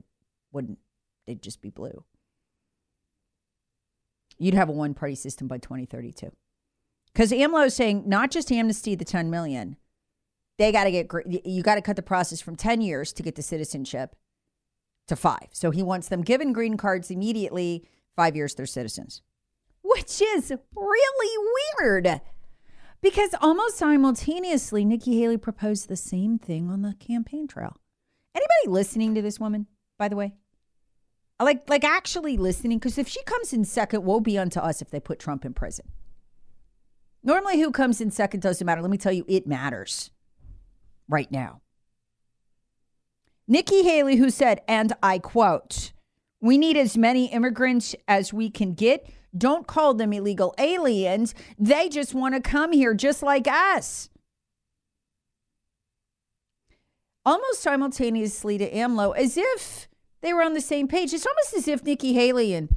wouldn't. 0.53 0.79
They'd 1.27 1.41
just 1.41 1.63
be 1.63 1.71
blue. 1.71 2.05
You'd 4.37 4.53
have 4.53 4.69
a 4.69 4.73
one 4.73 4.93
party 4.93 5.15
system 5.15 5.49
by 5.49 5.57
2032. 5.57 6.33
Because 7.15 7.33
AMLO 7.33 7.65
is 7.65 7.75
saying 7.75 8.03
not 8.07 8.31
just 8.31 8.53
amnesty 8.53 8.95
the 8.95 9.07
10 9.07 9.31
million, 9.31 9.79
they 10.59 10.71
got 10.71 10.85
to 10.85 10.91
get, 10.91 11.11
you 11.47 11.63
got 11.63 11.77
to 11.77 11.83
cut 11.83 11.97
the 11.97 12.03
process 12.03 12.43
from 12.43 12.57
10 12.57 12.83
years 12.83 13.11
to 13.15 13.23
get 13.23 13.37
the 13.37 13.43
citizenship 13.43 14.17
to 15.09 15.17
five. 15.17 15.49
So 15.53 15.71
he 15.71 15.83
wants 15.83 16.09
them 16.09 16.21
given 16.21 16.53
green 16.53 16.77
cards 16.77 17.11
immediately, 17.11 17.89
five 18.17 18.37
years 18.37 18.55
they're 18.55 18.67
citizens, 18.67 19.23
which 19.83 20.21
is 20.21 20.53
really 20.77 21.49
weird. 21.81 22.21
Because 23.05 23.35
almost 23.43 23.77
simultaneously, 23.77 24.83
Nikki 24.83 25.21
Haley 25.21 25.37
proposed 25.37 25.89
the 25.89 25.97
same 25.97 26.39
thing 26.39 26.71
on 26.71 26.81
the 26.81 26.95
campaign 26.95 27.47
trail. 27.47 27.77
Anybody 28.35 28.69
listening 28.69 29.15
to 29.15 29.21
this 29.21 29.39
woman, 29.39 29.67
by 29.99 30.09
the 30.09 30.17
way? 30.17 30.33
Like, 31.39 31.69
like 31.69 31.85
actually 31.85 32.39
listening? 32.39 32.79
Because 32.79 32.97
if 32.97 33.07
she 33.07 33.23
comes 33.25 33.53
in 33.53 33.67
second, 33.67 34.05
woe 34.05 34.21
be 34.21 34.39
unto 34.39 34.59
us 34.59 34.81
if 34.81 34.89
they 34.89 35.01
put 35.01 35.19
Trump 35.19 35.45
in 35.45 35.53
prison. 35.53 35.85
Normally, 37.23 37.61
who 37.61 37.73
comes 37.73 38.01
in 38.01 38.11
second 38.11 38.41
doesn't 38.41 38.65
matter. 38.65 38.81
Let 38.81 38.91
me 38.91 38.97
tell 38.97 39.13
you, 39.13 39.27
it 39.29 39.47
matters 39.47 40.11
right 41.07 41.31
now. 41.31 41.61
Nikki 43.47 43.83
Haley, 43.83 44.17
who 44.17 44.31
said, 44.31 44.63
and 44.67 44.95
I 45.03 45.19
quote, 45.19 45.93
we 46.41 46.57
need 46.57 46.79
as 46.79 46.97
many 46.97 47.27
immigrants 47.27 47.95
as 48.09 48.33
we 48.33 48.49
can 48.49 48.73
get. 48.73 49.07
Don't 49.37 49.67
call 49.67 49.95
them 49.95 50.13
illegal 50.13 50.55
aliens. 50.59 51.35
They 51.59 51.89
just 51.89 52.15
want 52.15 52.35
to 52.35 52.41
come 52.41 52.73
here 52.73 52.95
just 52.95 53.23
like 53.23 53.49
us. 53.49 54.09
Almost 57.27 57.61
simultaneously 57.61 58.59
to 58.59 58.71
AMLO, 58.71 59.17
as 59.17 59.37
if 59.37 59.89
they 60.21 60.33
were 60.33 60.43
on 60.43 60.55
the 60.55 60.61
same 60.61 60.89
page. 60.89 61.13
It's 61.13 61.27
almost 61.27 61.55
as 61.55 61.69
if 61.69 61.83
Nikki 61.83 62.13
Haley 62.13 62.55
and 62.55 62.69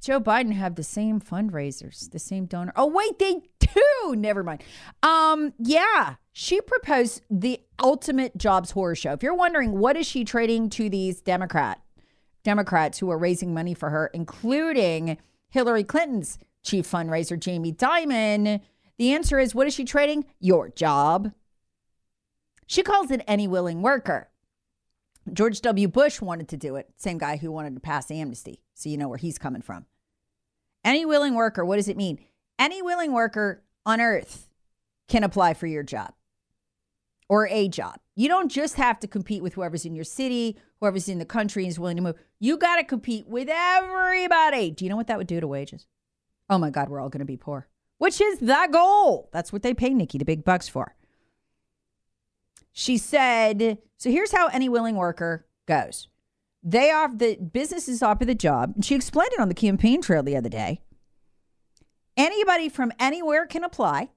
Joe 0.00 0.20
Biden 0.20 0.52
have 0.52 0.74
the 0.74 0.82
same 0.82 1.20
fundraisers, 1.20 2.10
the 2.10 2.18
same 2.18 2.46
donor. 2.46 2.72
Oh, 2.76 2.86
wait, 2.86 3.18
they 3.18 3.42
do. 3.58 4.14
Never 4.14 4.42
mind. 4.42 4.62
Um, 5.02 5.52
yeah, 5.58 6.16
she 6.32 6.60
proposed 6.60 7.22
the 7.30 7.60
ultimate 7.82 8.36
jobs 8.36 8.72
horror 8.72 8.94
show. 8.94 9.12
If 9.12 9.22
you're 9.22 9.34
wondering 9.34 9.78
what 9.78 9.96
is 9.96 10.06
she 10.06 10.24
trading 10.24 10.70
to 10.70 10.88
these 10.88 11.20
Democrat 11.20 11.80
Democrats 12.44 12.98
who 12.98 13.10
are 13.10 13.18
raising 13.18 13.52
money 13.52 13.74
for 13.74 13.90
her, 13.90 14.10
including 14.14 15.18
Hillary 15.50 15.84
Clinton's 15.84 16.38
chief 16.62 16.86
fundraiser, 16.86 17.38
Jamie 17.38 17.72
Dimon, 17.72 18.60
the 18.98 19.12
answer 19.12 19.38
is 19.38 19.54
what 19.54 19.66
is 19.66 19.74
she 19.74 19.84
trading? 19.84 20.24
Your 20.40 20.68
job. 20.68 21.32
She 22.66 22.82
calls 22.82 23.10
it 23.10 23.22
any 23.26 23.48
willing 23.48 23.80
worker. 23.80 24.28
George 25.32 25.60
W. 25.60 25.88
Bush 25.88 26.20
wanted 26.20 26.48
to 26.48 26.56
do 26.56 26.76
it, 26.76 26.90
same 26.96 27.18
guy 27.18 27.36
who 27.36 27.52
wanted 27.52 27.74
to 27.74 27.80
pass 27.80 28.10
amnesty. 28.10 28.62
So 28.74 28.88
you 28.88 28.96
know 28.96 29.08
where 29.08 29.18
he's 29.18 29.38
coming 29.38 29.62
from. 29.62 29.86
Any 30.84 31.04
willing 31.04 31.34
worker, 31.34 31.64
what 31.64 31.76
does 31.76 31.88
it 31.88 31.96
mean? 31.96 32.18
Any 32.58 32.82
willing 32.82 33.12
worker 33.12 33.62
on 33.84 34.00
earth 34.00 34.48
can 35.08 35.24
apply 35.24 35.54
for 35.54 35.66
your 35.66 35.82
job 35.82 36.12
or 37.28 37.46
a 37.48 37.68
job. 37.68 38.00
You 38.18 38.26
don't 38.26 38.50
just 38.50 38.74
have 38.74 38.98
to 38.98 39.06
compete 39.06 39.44
with 39.44 39.54
whoever's 39.54 39.84
in 39.84 39.94
your 39.94 40.02
city, 40.02 40.58
whoever's 40.80 41.08
in 41.08 41.20
the 41.20 41.24
country 41.24 41.62
and 41.62 41.70
is 41.70 41.78
willing 41.78 41.98
to 41.98 42.02
move. 42.02 42.16
You 42.40 42.56
got 42.56 42.78
to 42.78 42.82
compete 42.82 43.28
with 43.28 43.48
everybody. 43.48 44.72
Do 44.72 44.84
you 44.84 44.88
know 44.88 44.96
what 44.96 45.06
that 45.06 45.18
would 45.18 45.28
do 45.28 45.38
to 45.38 45.46
wages? 45.46 45.86
Oh 46.50 46.58
my 46.58 46.70
God, 46.70 46.88
we're 46.88 46.98
all 46.98 47.10
going 47.10 47.20
to 47.20 47.24
be 47.24 47.36
poor, 47.36 47.68
which 47.98 48.20
is 48.20 48.40
the 48.40 48.68
goal. 48.72 49.28
That's 49.32 49.52
what 49.52 49.62
they 49.62 49.72
pay 49.72 49.90
Nikki 49.90 50.18
the 50.18 50.24
big 50.24 50.44
bucks 50.44 50.68
for. 50.68 50.96
She 52.72 52.98
said, 52.98 53.78
so 53.98 54.10
here's 54.10 54.32
how 54.32 54.48
any 54.48 54.68
willing 54.68 54.96
worker 54.96 55.46
goes. 55.66 56.08
They 56.60 56.90
offer 56.90 57.14
the 57.14 57.36
businesses 57.36 58.02
offer 58.02 58.24
the 58.24 58.34
job. 58.34 58.72
And 58.74 58.84
she 58.84 58.96
explained 58.96 59.30
it 59.34 59.40
on 59.40 59.48
the 59.48 59.54
campaign 59.54 60.02
trail 60.02 60.24
the 60.24 60.36
other 60.36 60.48
day. 60.48 60.80
Anybody 62.16 62.68
from 62.68 62.90
anywhere 62.98 63.46
can 63.46 63.62
apply. 63.62 64.10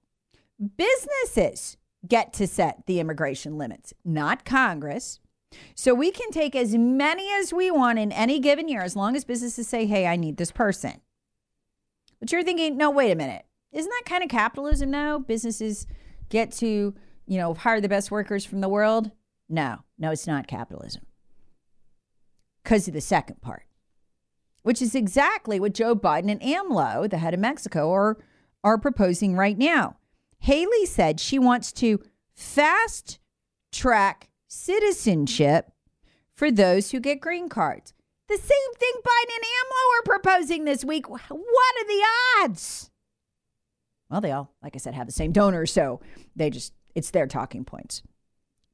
Businesses 0.76 1.78
get 2.08 2.34
to 2.34 2.48
set 2.48 2.86
the 2.88 3.00
immigration 3.00 3.58
limits, 3.58 3.94
not 4.04 4.46
Congress. 4.46 5.20
So 5.76 5.94
we 5.94 6.12
can 6.12 6.32
take 6.32 6.56
as 6.56 6.76
many 6.76 7.30
as 7.34 7.54
we 7.54 7.70
want 7.70 8.00
in 8.00 8.12
any 8.12 8.40
given 8.40 8.70
year 8.70 8.82
as 8.82 8.96
long 8.96 9.16
as 9.16 9.26
businesses 9.26 9.68
say, 9.68 9.86
hey, 9.86 10.08
I 10.08 10.16
need 10.16 10.38
this 10.38 10.52
person. 10.52 11.02
But 12.20 12.32
you're 12.32 12.44
thinking, 12.44 12.78
no, 12.78 12.90
wait 12.90 13.12
a 13.12 13.16
minute. 13.16 13.46
Isn't 13.72 13.90
that 13.90 14.04
kind 14.06 14.24
of 14.24 14.30
capitalism 14.30 14.92
now? 14.92 15.20
Businesses 15.20 15.88
get 16.30 16.52
to, 16.54 16.94
you 17.28 17.38
know, 17.38 17.54
hire 17.54 17.82
the 17.82 17.90
best 17.90 18.12
workers 18.12 18.46
from 18.46 18.62
the 18.62 18.70
world? 18.70 19.12
No, 19.50 19.80
no, 19.98 20.12
it's 20.12 20.28
not 20.28 20.48
capitalism. 20.48 21.04
because 22.64 22.88
of 22.88 22.94
the 22.94 23.02
second 23.02 23.42
part, 23.42 23.64
which 24.64 24.82
is 24.82 24.96
exactly 24.96 25.60
what 25.60 25.74
Joe 25.74 25.96
Biden 25.96 26.32
and 26.32 26.42
AMLO, 26.42 27.10
the 27.10 27.18
head 27.18 27.34
of 27.34 27.40
Mexico, 27.40 27.92
are, 27.92 28.18
are 28.64 28.78
proposing 28.78 29.36
right 29.36 29.58
now. 29.58 29.98
Haley 30.42 30.86
said 30.88 31.20
she 31.20 31.38
wants 31.38 31.72
to 31.74 32.00
fast 32.34 33.20
track 33.72 34.30
citizenship 34.48 35.72
for 36.34 36.52
those 36.52 36.92
who 36.92 37.00
get 37.00 37.22
green 37.22 37.48
cards. 37.48 37.94
The 38.28 38.38
same 38.38 38.74
thing 38.80 38.94
Biden 39.04 39.36
and 39.36 39.44
AMLO 39.44 40.00
are 40.00 40.04
proposing 40.04 40.66
this 40.66 40.84
week. 40.84 41.10
What 41.10 41.22
are 41.30 41.88
the 41.88 42.04
odds? 42.42 42.90
Well, 44.10 44.22
they 44.22 44.32
all, 44.32 44.52
like 44.64 44.76
I 44.76 44.80
said, 44.80 44.96
have 44.96 45.06
the 45.06 45.14
same 45.14 45.32
donor, 45.32 45.66
so 45.66 46.02
they 46.36 46.50
just, 46.50 46.74
it's 46.96 47.12
their 47.12 47.28
talking 47.28 47.64
points. 47.64 48.02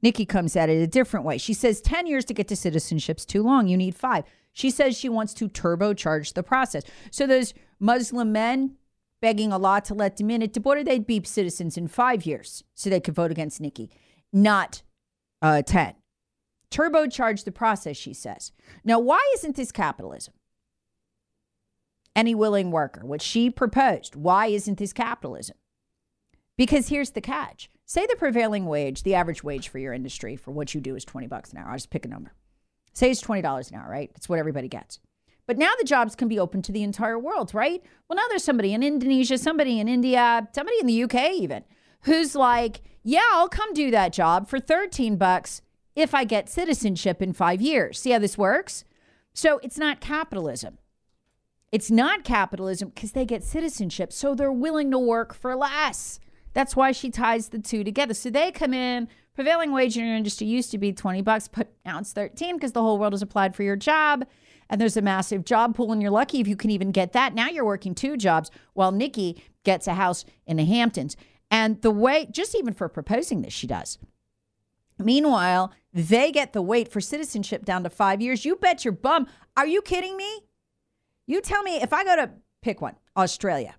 Nikki 0.02 0.26
comes 0.26 0.56
at 0.56 0.70
it 0.70 0.82
a 0.82 0.88
different 0.88 1.26
way. 1.26 1.38
She 1.38 1.54
says 1.54 1.82
10 1.82 2.08
years 2.08 2.24
to 2.26 2.34
get 2.34 2.48
to 2.48 2.56
citizenship's 2.56 3.26
too 3.26 3.44
long. 3.44 3.68
You 3.68 3.76
need 3.76 3.96
five. 3.96 4.24
She 4.54 4.70
says 4.72 4.98
she 4.98 5.10
wants 5.10 5.34
to 5.36 5.50
turbocharge 5.50 6.34
the 6.34 6.44
process. 6.44 6.84
So 7.12 7.28
those 7.28 7.54
Muslim 7.80 8.32
men 8.32 8.76
begging 9.22 9.52
a 9.52 9.56
Allah 9.56 9.82
to 9.86 9.94
let 9.94 10.18
them 10.18 10.30
in 10.30 10.44
at 10.44 10.54
the 10.54 10.60
border, 10.60 10.84
they'd 10.84 11.08
be 11.08 11.22
citizens 11.24 11.78
in 11.78 11.88
five 11.88 12.26
years 12.26 12.64
so 12.76 12.90
they 12.90 13.00
could 13.00 13.16
vote 13.16 13.32
against 13.32 13.62
Nikki, 13.62 13.90
not 14.32 14.84
uh, 15.42 15.62
10 15.62 15.96
turbocharge 16.72 17.44
the 17.44 17.52
process, 17.52 17.98
she 17.98 18.14
says. 18.14 18.52
Now, 18.84 19.00
why 19.00 19.22
isn't 19.36 19.56
this 19.56 19.72
capitalism? 19.72 20.34
Any 22.16 22.34
willing 22.34 22.72
worker, 22.72 23.06
what 23.06 23.22
she 23.22 23.50
proposed, 23.50 24.16
why 24.16 24.48
isn't 24.48 24.80
this 24.80 24.94
capitalism? 24.94 25.56
Because 26.58 26.88
here's 26.88 27.12
the 27.12 27.22
catch. 27.22 27.70
Say 27.86 28.06
the 28.08 28.16
prevailing 28.16 28.66
wage, 28.66 29.04
the 29.04 29.14
average 29.14 29.44
wage 29.44 29.70
for 29.70 29.78
your 29.78 29.94
industry 29.94 30.36
for 30.36 30.52
what 30.52 30.74
you 30.74 30.82
do 30.82 30.96
is 30.96 31.06
20 31.06 31.28
bucks 31.28 31.52
an 31.52 31.60
hour. 31.60 31.70
I'll 31.70 31.76
just 31.76 31.92
pick 31.92 32.06
a 32.06 32.10
number. 32.10 32.34
Say 32.94 33.12
it's 33.12 33.22
$20 33.22 33.70
an 33.70 33.78
hour, 33.78 33.90
right? 33.90 34.10
That's 34.14 34.28
what 34.28 34.40
everybody 34.40 34.68
gets. 34.68 35.00
But 35.48 35.58
now 35.58 35.72
the 35.80 35.86
jobs 35.86 36.16
can 36.16 36.28
be 36.28 36.38
open 36.38 36.62
to 36.64 36.74
the 36.74 36.84
entire 36.84 37.18
world, 37.18 37.54
right? 37.54 37.82
Well, 38.08 38.18
now 38.18 38.26
there's 38.30 38.44
somebody 38.44 38.74
in 38.74 38.84
Indonesia, 38.84 39.38
somebody 39.38 39.80
in 39.80 39.88
India, 39.88 40.48
somebody 40.54 40.78
in 40.80 40.88
the 40.88 41.04
UK 41.04 41.32
even, 41.32 41.64
who's 42.02 42.36
like, 42.36 42.82
yeah, 43.02 43.30
I'll 43.32 43.48
come 43.48 43.74
do 43.74 43.90
that 43.92 44.12
job 44.12 44.50
for 44.50 44.60
13 44.60 45.16
bucks 45.16 45.62
if 45.96 46.14
I 46.14 46.26
get 46.26 46.50
citizenship 46.50 47.22
in 47.22 47.32
five 47.32 47.62
years. 47.62 48.00
See 48.00 48.12
how 48.12 48.20
this 48.20 48.38
works? 48.38 48.84
So 49.34 49.60
it's 49.64 49.78
not 49.78 50.02
capitalism. 50.02 50.78
It's 51.72 51.90
not 51.90 52.26
capitalism 52.26 52.90
because 52.90 53.14
they 53.14 53.26
get 53.26 53.44
citizenship. 53.44 54.12
So 54.12 54.36
they're 54.36 54.52
willing 54.52 54.92
to 54.92 55.00
work 55.00 55.34
for 55.34 55.56
less. 55.56 56.20
That's 56.54 56.76
why 56.76 56.92
she 56.92 57.10
ties 57.10 57.50
the 57.50 57.60
two 57.60 57.84
together. 57.84 58.14
So 58.14 58.30
they 58.30 58.52
come 58.52 58.74
in, 58.74 59.08
prevailing 59.36 59.72
wage 59.72 59.98
in 59.98 60.06
your 60.06 60.16
industry 60.16 60.48
used 60.48 60.72
to 60.72 60.78
be 60.78 60.92
20 60.92 61.22
bucks, 61.22 61.48
but 61.48 61.72
now 61.86 62.00
it's 62.00 62.14
13 62.14 62.56
because 62.56 62.74
the 62.74 62.82
whole 62.82 62.98
world 62.98 63.14
has 63.14 63.22
applied 63.22 63.56
for 63.56 63.64
your 63.64 63.76
job. 63.76 64.26
And 64.70 64.82
there's 64.82 64.98
a 64.98 65.02
massive 65.02 65.46
job 65.46 65.76
pool, 65.76 65.92
and 65.92 66.02
you're 66.02 66.12
lucky 66.12 66.40
if 66.40 66.48
you 66.48 66.56
can 66.56 66.72
even 66.72 66.92
get 66.92 67.14
that. 67.14 67.34
Now 67.34 67.48
you're 67.48 67.66
working 67.66 67.96
two 67.96 68.18
jobs 68.18 68.52
while 68.74 68.92
Nikki 68.92 69.44
gets 69.64 69.88
a 69.88 69.94
house 69.94 70.26
in 70.46 70.58
the 70.58 70.66
Hamptons. 70.66 71.16
And 71.50 71.82
the 71.82 71.92
way, 71.92 72.28
just 72.30 72.56
even 72.56 72.74
for 72.74 72.90
proposing 72.90 73.42
this, 73.42 73.54
she 73.54 73.68
does. 73.68 73.98
Meanwhile, 75.00 75.72
they 75.94 76.32
get 76.32 76.54
the 76.54 76.62
wait 76.62 76.92
for 76.92 77.00
citizenship 77.00 77.64
down 77.64 77.84
to 77.84 77.90
five 77.90 78.22
years. 78.22 78.46
You 78.46 78.56
bet 78.56 78.84
your 78.84 78.92
bum. 78.92 79.28
Are 79.56 79.68
you 79.68 79.82
kidding 79.82 80.18
me? 80.18 80.42
You 81.26 81.42
tell 81.42 81.64
me 81.64 81.82
if 81.82 81.94
I 81.94 82.04
go 82.04 82.16
to 82.16 82.32
pick 82.62 82.82
one, 82.82 82.96
Australia. 83.16 83.76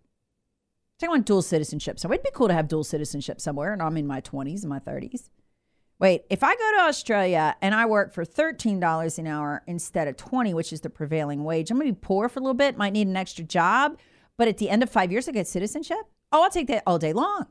I 1.02 1.08
want 1.08 1.26
dual 1.26 1.42
citizenship. 1.42 2.00
So 2.00 2.10
it'd 2.10 2.24
be 2.24 2.30
cool 2.34 2.48
to 2.48 2.54
have 2.54 2.66
dual 2.66 2.82
citizenship 2.82 3.40
somewhere, 3.40 3.72
and 3.72 3.80
I'm 3.80 3.96
in 3.96 4.06
my 4.06 4.20
20s 4.20 4.62
and 4.62 4.68
my 4.68 4.80
30s. 4.80 5.28
Wait, 6.00 6.22
if 6.30 6.44
I 6.44 6.54
go 6.54 6.72
to 6.76 6.82
Australia 6.82 7.56
and 7.60 7.74
I 7.74 7.86
work 7.86 8.12
for 8.12 8.24
$13 8.24 9.18
an 9.18 9.26
hour 9.26 9.62
instead 9.66 10.06
of 10.06 10.16
20, 10.16 10.54
which 10.54 10.72
is 10.72 10.80
the 10.80 10.90
prevailing 10.90 11.42
wage, 11.42 11.70
I'm 11.70 11.78
gonna 11.78 11.92
be 11.92 11.98
poor 12.00 12.28
for 12.28 12.38
a 12.38 12.42
little 12.42 12.54
bit, 12.54 12.76
might 12.76 12.92
need 12.92 13.08
an 13.08 13.16
extra 13.16 13.44
job, 13.44 13.98
but 14.36 14.46
at 14.46 14.58
the 14.58 14.70
end 14.70 14.84
of 14.84 14.90
five 14.90 15.10
years, 15.10 15.28
I 15.28 15.32
get 15.32 15.48
citizenship. 15.48 15.98
Oh, 16.30 16.44
I'll 16.44 16.50
take 16.50 16.68
that 16.68 16.84
all 16.86 16.98
day 16.98 17.12
long. 17.12 17.46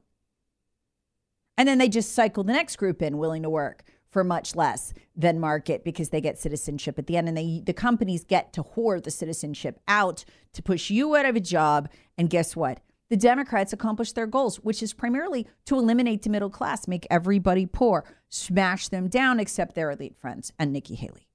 And 1.57 1.67
then 1.67 1.77
they 1.77 1.89
just 1.89 2.13
cycle 2.13 2.43
the 2.43 2.53
next 2.53 2.77
group 2.77 3.01
in 3.01 3.17
willing 3.17 3.43
to 3.43 3.49
work 3.49 3.83
for 4.09 4.23
much 4.23 4.55
less 4.55 4.93
than 5.15 5.39
market 5.39 5.83
because 5.83 6.09
they 6.09 6.21
get 6.21 6.39
citizenship 6.39 6.97
at 6.97 7.07
the 7.07 7.17
end 7.17 7.27
and 7.27 7.35
they 7.35 7.61
the 7.65 7.73
companies 7.73 8.23
get 8.23 8.53
to 8.53 8.61
hoard 8.61 9.03
the 9.03 9.11
citizenship 9.11 9.79
out 9.87 10.23
to 10.53 10.63
push 10.63 10.89
you 10.89 11.15
out 11.15 11.25
of 11.25 11.35
a 11.35 11.41
job 11.41 11.89
and 12.17 12.29
guess 12.29 12.55
what 12.55 12.79
the 13.09 13.17
democrats 13.17 13.73
accomplish 13.73 14.11
their 14.11 14.27
goals 14.27 14.57
which 14.57 14.83
is 14.83 14.93
primarily 14.93 15.47
to 15.65 15.75
eliminate 15.75 16.23
the 16.23 16.29
middle 16.29 16.49
class 16.49 16.87
make 16.87 17.07
everybody 17.09 17.65
poor 17.65 18.03
smash 18.29 18.87
them 18.87 19.07
down 19.07 19.39
except 19.39 19.75
their 19.75 19.91
elite 19.91 20.15
friends 20.15 20.51
and 20.59 20.71
nikki 20.71 20.95
haley 20.95 21.27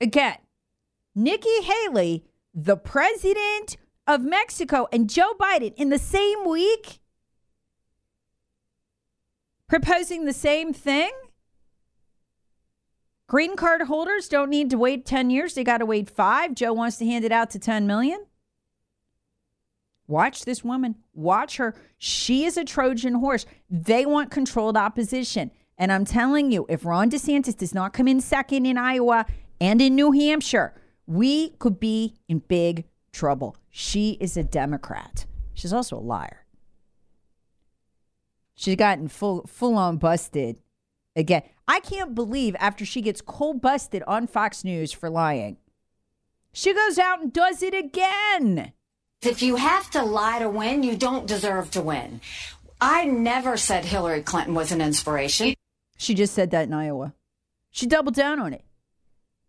again 0.00 0.38
nikki 1.14 1.62
haley 1.62 2.24
the 2.54 2.76
president 2.76 3.76
of 4.06 4.22
mexico 4.22 4.86
and 4.92 5.10
joe 5.10 5.32
biden 5.38 5.74
in 5.76 5.88
the 5.88 5.98
same 5.98 6.48
week 6.48 7.00
proposing 9.68 10.24
the 10.24 10.32
same 10.32 10.72
thing? 10.72 11.10
Green 13.28 13.56
card 13.56 13.82
holders 13.82 14.26
don't 14.26 14.48
need 14.48 14.70
to 14.70 14.78
wait 14.78 15.04
10 15.04 15.28
years, 15.30 15.54
they 15.54 15.62
got 15.62 15.78
to 15.78 15.86
wait 15.86 16.08
5. 16.08 16.54
Joe 16.54 16.72
wants 16.72 16.96
to 16.96 17.04
hand 17.04 17.24
it 17.24 17.32
out 17.32 17.50
to 17.50 17.58
10 17.58 17.86
million. 17.86 18.24
Watch 20.08 20.46
this 20.46 20.64
woman. 20.64 20.96
Watch 21.12 21.58
her. 21.58 21.76
She 21.98 22.44
is 22.44 22.56
a 22.56 22.64
Trojan 22.64 23.14
horse. 23.14 23.44
They 23.70 24.06
want 24.06 24.30
controlled 24.30 24.76
opposition. 24.76 25.50
And 25.76 25.92
I'm 25.92 26.06
telling 26.06 26.50
you, 26.50 26.66
if 26.68 26.84
Ron 26.84 27.10
DeSantis 27.10 27.56
does 27.56 27.74
not 27.74 27.92
come 27.92 28.08
in 28.08 28.20
second 28.20 28.66
in 28.66 28.78
Iowa 28.78 29.26
and 29.60 29.80
in 29.80 29.94
New 29.94 30.12
Hampshire, 30.12 30.74
we 31.06 31.50
could 31.50 31.78
be 31.78 32.16
in 32.26 32.40
big 32.40 32.86
trouble. 33.12 33.54
She 33.70 34.16
is 34.18 34.36
a 34.36 34.42
Democrat. 34.42 35.26
She's 35.54 35.72
also 35.72 35.96
a 35.96 36.00
liar. 36.00 36.46
She's 38.54 38.76
gotten 38.76 39.08
full 39.08 39.46
full 39.46 39.76
on 39.76 39.98
busted 39.98 40.58
again. 41.14 41.42
I 41.68 41.80
can't 41.80 42.14
believe 42.14 42.56
after 42.58 42.84
she 42.84 43.02
gets 43.02 43.20
cold 43.20 43.60
busted 43.60 44.02
on 44.06 44.26
Fox 44.26 44.64
News 44.64 44.90
for 44.90 45.08
lying, 45.08 45.58
she 46.52 46.74
goes 46.74 46.98
out 46.98 47.20
and 47.20 47.32
does 47.32 47.62
it 47.62 47.74
again. 47.74 48.72
If 49.22 49.42
you 49.42 49.56
have 49.56 49.90
to 49.90 50.04
lie 50.04 50.38
to 50.38 50.48
win, 50.48 50.84
you 50.84 50.96
don't 50.96 51.26
deserve 51.26 51.72
to 51.72 51.82
win. 51.82 52.20
I 52.80 53.04
never 53.04 53.56
said 53.56 53.84
Hillary 53.84 54.22
Clinton 54.22 54.54
was 54.54 54.70
an 54.70 54.80
inspiration. 54.80 55.54
She 55.96 56.14
just 56.14 56.34
said 56.34 56.52
that 56.52 56.68
in 56.68 56.72
Iowa. 56.72 57.14
She 57.72 57.86
doubled 57.86 58.14
down 58.14 58.38
on 58.38 58.52
it. 58.52 58.64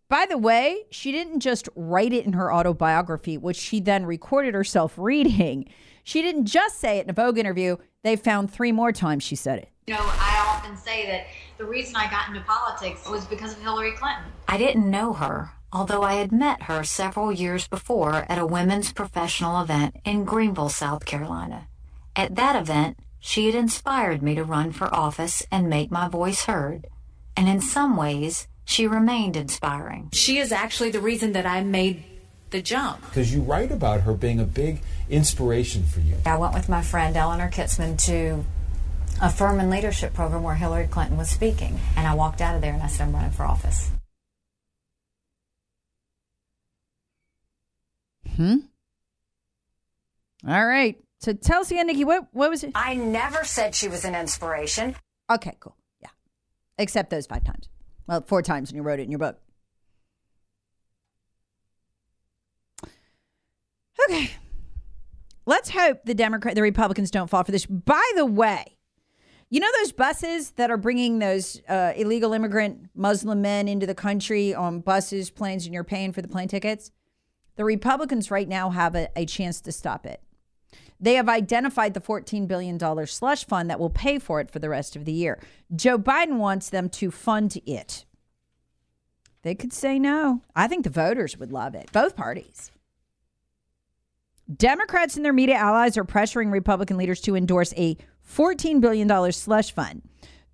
By 0.10 0.26
the 0.28 0.40
way, 0.40 0.86
she 0.90 1.12
didn't 1.12 1.42
just 1.42 1.70
write 1.76 2.14
it 2.14 2.26
in 2.26 2.34
her 2.34 2.52
autobiography, 2.52 3.38
which 3.38 3.58
she 3.58 3.80
then 3.80 4.08
recorded 4.08 4.56
herself 4.56 4.94
reading. 4.98 5.70
She 6.04 6.24
didn't 6.24 6.48
just 6.48 6.80
say 6.80 6.98
it 6.98 7.04
in 7.04 7.12
a 7.12 7.14
Vogue 7.14 7.38
interview. 7.38 7.78
They 8.02 8.16
found 8.16 8.52
three 8.52 8.72
more 8.72 8.92
times 8.92 9.24
she 9.24 9.36
said 9.36 9.60
it. 9.60 9.70
You 9.86 9.94
know, 9.94 10.02
I 10.02 10.44
often 10.48 10.76
say 10.78 11.06
that 11.06 11.28
the 11.60 11.66
reason 11.66 11.96
I 11.96 12.10
got 12.10 12.28
into 12.28 12.42
politics 12.42 13.08
was 13.08 13.26
because 13.26 13.54
of 13.54 13.62
Hillary 13.62 13.92
Clinton. 13.92 14.24
I 14.48 14.58
didn't 14.58 14.90
know 14.90 15.14
her, 15.14 15.52
although 15.72 16.04
I 16.04 16.16
had 16.16 16.32
met 16.32 16.64
her 16.64 16.84
several 16.84 17.32
years 17.32 17.68
before 17.68 18.26
at 18.30 18.40
a 18.40 18.46
women's 18.46 18.92
professional 18.92 19.62
event 19.62 19.96
in 20.06 20.26
Greenville, 20.26 20.70
South 20.70 21.06
Carolina. 21.06 21.68
At 22.16 22.36
that 22.36 22.56
event, 22.56 22.98
she 23.20 23.46
had 23.46 23.56
inspired 23.56 24.24
me 24.24 24.36
to 24.36 24.44
run 24.44 24.72
for 24.72 24.94
office 24.94 25.44
and 25.52 25.70
make 25.70 25.92
my 25.92 26.08
voice 26.08 26.46
heard. 26.46 26.88
And 27.36 27.48
in 27.48 27.62
some 27.62 27.96
ways, 27.96 28.48
she 28.66 28.88
remained 28.88 29.36
inspiring. 29.36 30.10
She 30.14 30.38
is 30.38 30.52
actually 30.52 30.92
the 30.92 31.02
reason 31.02 31.34
that 31.34 31.46
I 31.46 31.64
made 31.64 32.04
the 32.50 32.62
jump. 32.62 33.02
Because 33.06 33.34
you 33.34 33.42
write 33.42 33.72
about 33.72 34.02
her 34.02 34.14
being 34.14 34.40
a 34.40 34.46
big 34.46 34.82
inspiration 35.10 35.84
for 35.84 36.00
you. 36.00 36.16
I 36.26 36.38
went 36.38 36.54
with 36.54 36.70
my 36.70 36.82
friend 36.82 37.16
Eleanor 37.16 37.50
Kitzman 37.50 38.04
to 38.06 38.44
a 39.22 39.30
Furman 39.30 39.70
leadership 39.70 40.14
program 40.14 40.44
where 40.44 40.56
Hillary 40.56 40.88
Clinton 40.88 41.18
was 41.18 41.30
speaking. 41.30 41.80
And 41.96 42.08
I 42.08 42.16
walked 42.16 42.42
out 42.42 42.56
of 42.56 42.62
there 42.62 42.74
and 42.74 42.82
I 42.82 42.88
said, 42.88 43.08
I'm 43.08 43.14
running 43.14 43.32
for 43.32 43.44
office. 43.44 43.92
Hmm? 48.40 48.56
All 50.48 50.66
right. 50.66 50.98
So 51.20 51.34
tell 51.34 51.60
us 51.60 51.72
again, 51.72 51.88
Nikki, 51.88 52.06
what, 52.06 52.30
what 52.32 52.50
was 52.50 52.64
it? 52.64 52.72
I 52.74 52.94
never 52.94 53.44
said 53.44 53.76
she 53.76 53.90
was 53.90 54.06
an 54.06 54.16
inspiration. 54.16 54.96
Okay, 55.30 55.58
cool. 55.60 55.76
Yeah. 56.02 56.08
Except 56.78 57.10
those 57.10 57.26
five 57.26 57.44
times. 57.44 57.68
Well, 58.08 58.22
four 58.26 58.42
times 58.42 58.72
when 58.72 58.78
you 58.78 58.82
wrote 58.82 59.02
it 59.02 59.04
in 59.04 59.12
your 59.12 59.20
book. 59.20 59.42
Okay. 64.10 64.32
Let's 65.46 65.72
hope 65.72 66.06
the 66.06 66.14
Democrat, 66.14 66.56
the 66.56 66.62
Republicans 66.62 67.12
don't 67.12 67.30
fall 67.30 67.44
for 67.44 67.52
this. 67.52 67.66
By 67.66 68.10
the 68.16 68.26
way, 68.26 68.78
you 69.50 69.60
know 69.60 69.68
those 69.82 69.92
buses 69.92 70.52
that 70.52 70.72
are 70.72 70.78
bringing 70.78 71.20
those 71.20 71.62
uh, 71.68 71.92
illegal 71.98 72.32
immigrant 72.32 72.90
Muslim 72.96 73.42
men 73.42 73.68
into 73.68 73.86
the 73.86 73.96
country 73.96 74.56
on 74.56 74.80
buses, 74.80 75.30
planes, 75.30 75.66
and 75.66 75.74
you're 75.74 75.84
paying 75.84 76.14
for 76.14 76.22
the 76.22 76.30
plane 76.30 76.48
tickets? 76.48 76.92
The 77.60 77.66
Republicans 77.66 78.32
right 78.32 78.48
now 78.48 78.70
have 78.70 78.96
a, 78.96 79.10
a 79.18 79.26
chance 79.26 79.60
to 79.60 79.74
stop 79.74 80.06
it. 80.06 80.22
They 80.98 81.16
have 81.16 81.28
identified 81.28 81.94
the 81.94 82.00
$14 82.00 82.48
billion 82.48 82.80
slush 83.06 83.44
fund 83.46 83.70
that 83.70 83.82
will 83.82 83.90
pay 83.90 84.18
for 84.18 84.40
it 84.40 84.50
for 84.50 84.60
the 84.60 84.70
rest 84.70 84.96
of 84.96 85.04
the 85.04 85.12
year. 85.12 85.42
Joe 85.76 85.98
Biden 85.98 86.38
wants 86.38 86.70
them 86.70 86.88
to 86.92 87.12
fund 87.12 87.58
it. 87.66 88.06
They 89.42 89.56
could 89.56 89.74
say 89.74 90.00
no. 90.00 90.42
I 90.56 90.70
think 90.70 90.86
the 90.86 90.90
voters 90.90 91.38
would 91.38 91.52
love 91.52 91.76
it. 91.76 91.92
Both 91.92 92.16
parties. 92.16 92.72
Democrats 94.56 95.18
and 95.18 95.26
their 95.26 95.34
media 95.34 95.56
allies 95.56 95.98
are 95.98 96.06
pressuring 96.06 96.54
Republican 96.54 96.96
leaders 96.96 97.20
to 97.24 97.36
endorse 97.36 97.74
a 97.76 97.98
$14 98.26 98.80
billion 98.80 99.34
slush 99.34 99.74
fund 99.74 100.02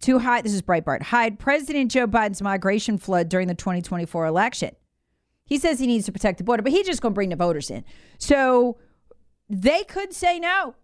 to 0.02 0.18
hide, 0.18 0.44
this 0.44 0.54
is 0.54 0.64
Breitbart, 0.64 1.04
hide 1.04 1.38
President 1.38 1.92
Joe 1.92 2.08
Biden's 2.08 2.42
migration 2.42 2.98
flood 2.98 3.30
during 3.30 3.48
the 3.48 3.54
2024 3.54 4.26
election. 4.26 4.76
He 5.46 5.60
says 5.60 5.80
he 5.80 5.88
needs 5.88 6.06
to 6.06 6.12
protect 6.12 6.40
the 6.40 6.44
border, 6.44 6.64
but 6.64 6.72
he's 6.72 6.88
just 6.88 7.02
going 7.02 7.14
to 7.14 7.16
bring 7.16 7.30
the 7.30 7.36
voters 7.36 7.70
in. 7.70 7.84
So 8.18 8.78
they 9.48 9.84
could 9.84 10.14
say 10.14 10.40
no. 10.40 10.76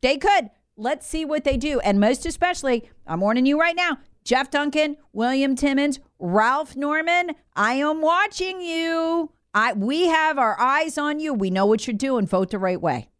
They 0.00 0.16
could. 0.16 0.50
Let's 0.76 1.06
see 1.06 1.24
what 1.24 1.44
they 1.44 1.58
do. 1.58 1.80
And 1.80 2.00
most 2.00 2.24
especially, 2.24 2.88
I'm 3.06 3.20
warning 3.20 3.44
you 3.44 3.60
right 3.60 3.76
now 3.76 3.98
Jeff 4.24 4.50
Duncan, 4.50 4.96
William 5.12 5.54
Timmons, 5.54 6.00
Ralph 6.18 6.76
Norman, 6.76 7.32
I 7.54 7.74
am 7.74 8.00
watching 8.00 8.60
you. 8.60 9.32
I 9.52 9.72
we 9.72 10.06
have 10.06 10.38
our 10.38 10.58
eyes 10.58 10.96
on 10.96 11.20
you. 11.20 11.34
We 11.34 11.50
know 11.50 11.66
what 11.66 11.86
you're 11.86 11.94
doing. 11.94 12.26
Vote 12.26 12.50
the 12.50 12.58
right 12.58 12.80
way. 12.80 13.10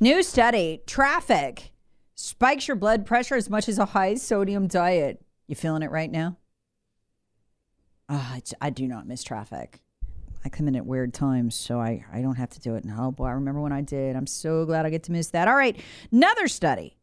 New 0.00 0.22
study 0.22 0.82
traffic 0.86 1.72
spikes 2.14 2.68
your 2.68 2.76
blood 2.76 3.06
pressure 3.06 3.34
as 3.34 3.48
much 3.48 3.68
as 3.68 3.78
a 3.78 3.86
high 3.86 4.14
sodium 4.14 4.66
diet. 4.66 5.22
You 5.46 5.54
feeling 5.54 5.82
it 5.82 5.90
right 5.90 6.10
now? 6.10 6.36
Ah, 8.10 8.36
it's 8.36 8.52
I 8.60 8.70
do 8.70 8.86
not 8.86 9.06
miss 9.06 9.22
traffic. 9.22 9.80
I 10.44 10.50
come 10.50 10.68
in 10.68 10.76
at 10.76 10.86
weird 10.86 11.14
times, 11.14 11.54
so 11.54 11.80
I, 11.80 12.04
I 12.12 12.20
don't 12.20 12.36
have 12.36 12.50
to 12.50 12.60
do 12.60 12.74
it. 12.74 12.84
No, 12.84 13.10
boy, 13.10 13.26
I 13.26 13.32
remember 13.32 13.60
when 13.60 13.72
I 13.72 13.80
did. 13.80 14.16
I'm 14.16 14.26
so 14.26 14.64
glad 14.66 14.86
I 14.86 14.90
get 14.90 15.02
to 15.04 15.12
miss 15.12 15.28
that. 15.30 15.48
All 15.48 15.56
right, 15.56 15.76
another 16.12 16.46
study. 16.46 16.96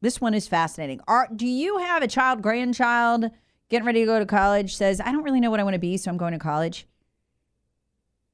This 0.00 0.20
one 0.20 0.34
is 0.34 0.46
fascinating. 0.46 1.00
Are, 1.08 1.28
do 1.34 1.46
you 1.46 1.78
have 1.78 2.02
a 2.02 2.08
child, 2.08 2.42
grandchild, 2.42 3.30
getting 3.70 3.86
ready 3.86 4.00
to 4.00 4.06
go 4.06 4.18
to 4.18 4.26
college, 4.26 4.76
says, 4.76 5.00
I 5.00 5.10
don't 5.10 5.22
really 5.22 5.40
know 5.40 5.50
what 5.50 5.60
I 5.60 5.64
want 5.64 5.74
to 5.74 5.80
be, 5.80 5.96
so 5.96 6.10
I'm 6.10 6.18
going 6.18 6.32
to 6.32 6.38
college? 6.38 6.86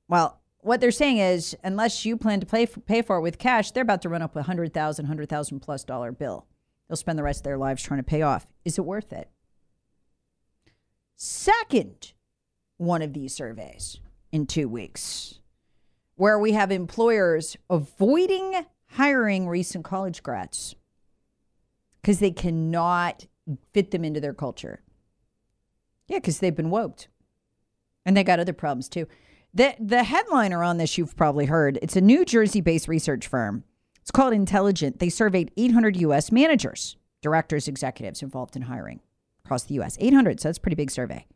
Well, 0.09 0.40
what 0.63 0.81
they're 0.81 0.91
saying 0.91 1.19
is, 1.19 1.57
unless 1.65 2.05
you 2.05 2.17
plan 2.17 2.41
to 2.41 2.47
pay 2.47 2.67
for, 2.67 2.81
pay 2.81 3.03
for 3.03 3.17
it 3.17 3.23
with 3.23 3.39
cash, 3.39 3.71
they're 3.71 3.83
about 3.83 4.03
to 4.03 4.09
run 4.09 4.23
up 4.23 4.37
a 4.37 4.43
hundred 4.43 4.75
thousand, 4.75 5.07
hundred 5.07 5.29
thousand 5.29 5.61
plus 5.61 5.85
dollar 5.85 6.13
bill. 6.13 6.47
They'll 6.89 6.97
spend 6.97 7.19
the 7.19 7.23
rest 7.23 7.41
of 7.41 7.45
their 7.45 7.59
lives 7.59 7.83
trying 7.83 8.01
to 8.01 8.05
pay 8.05 8.23
off. 8.23 8.47
Is 8.65 8.79
it 8.79 8.85
worth 8.85 9.13
it? 9.13 9.31
Second, 11.17 12.13
one 12.77 13.03
of 13.03 13.13
these 13.13 13.35
surveys 13.35 14.01
in 14.33 14.47
two 14.47 14.69
weeks, 14.69 15.41
where 16.17 16.39
we 16.39 16.53
have 16.53 16.71
employers 16.71 17.57
avoiding 17.69 18.67
hiring 18.87 19.49
recent 19.49 19.85
college 19.85 20.23
grads 20.23 20.75
because 22.01 22.19
they 22.19 22.31
cannot 22.31 23.27
fit 23.73 23.91
them 23.91 24.05
into 24.05 24.21
their 24.21 24.35
culture. 24.35 24.83
Yeah, 26.09 26.19
because 26.19 26.39
they've 26.41 26.57
been 26.57 26.71
woped. 26.71 27.09
And 28.05 28.17
they 28.17 28.25
got 28.25 28.41
other 28.41 28.53
problems 28.53 28.89
too. 28.89 29.07
The 29.53 29.75
the 29.81 30.05
headliner 30.05 30.63
on 30.63 30.77
this 30.79 30.97
you've 30.97 31.17
probably 31.17 31.47
heard. 31.47 31.79
It's 31.83 31.97
a 31.97 32.01
New 32.01 32.25
Jersey-based 32.25 32.89
research 32.89 33.27
firm. 33.27 33.65
It's 34.01 34.11
called 34.11 34.33
Intelligent. 34.33 34.99
They 34.99 35.09
surveyed 35.09 35.51
800 35.57 35.97
US 35.97 36.33
managers, 36.33 36.97
directors, 37.21 37.69
executives 37.69 38.23
involved 38.23 38.57
in 38.57 38.63
hiring 38.63 39.01
across 39.45 39.65
the 39.65 39.75
US. 39.81 39.97
800, 40.01 40.41
so 40.41 40.49
that's 40.49 40.59
a 40.59 40.61
pretty 40.61 40.77
big 40.77 40.91
survey. 40.91 41.27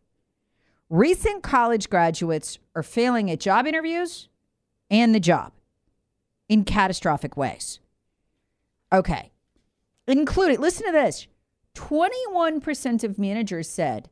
Recent 0.90 1.42
college 1.42 1.90
graduates 1.90 2.58
are 2.74 2.82
failing 2.82 3.30
at 3.30 3.40
job 3.40 3.66
interviews 3.66 4.28
and 4.90 5.14
the 5.14 5.20
job 5.20 5.52
in 6.48 6.64
catastrophic 6.64 7.36
ways. 7.36 7.80
Okay. 8.92 9.32
Including, 10.06 10.60
listen 10.60 10.86
to 10.86 10.92
this 10.92 11.26
21% 11.74 13.04
of 13.04 13.18
managers 13.18 13.68
said 13.68 14.08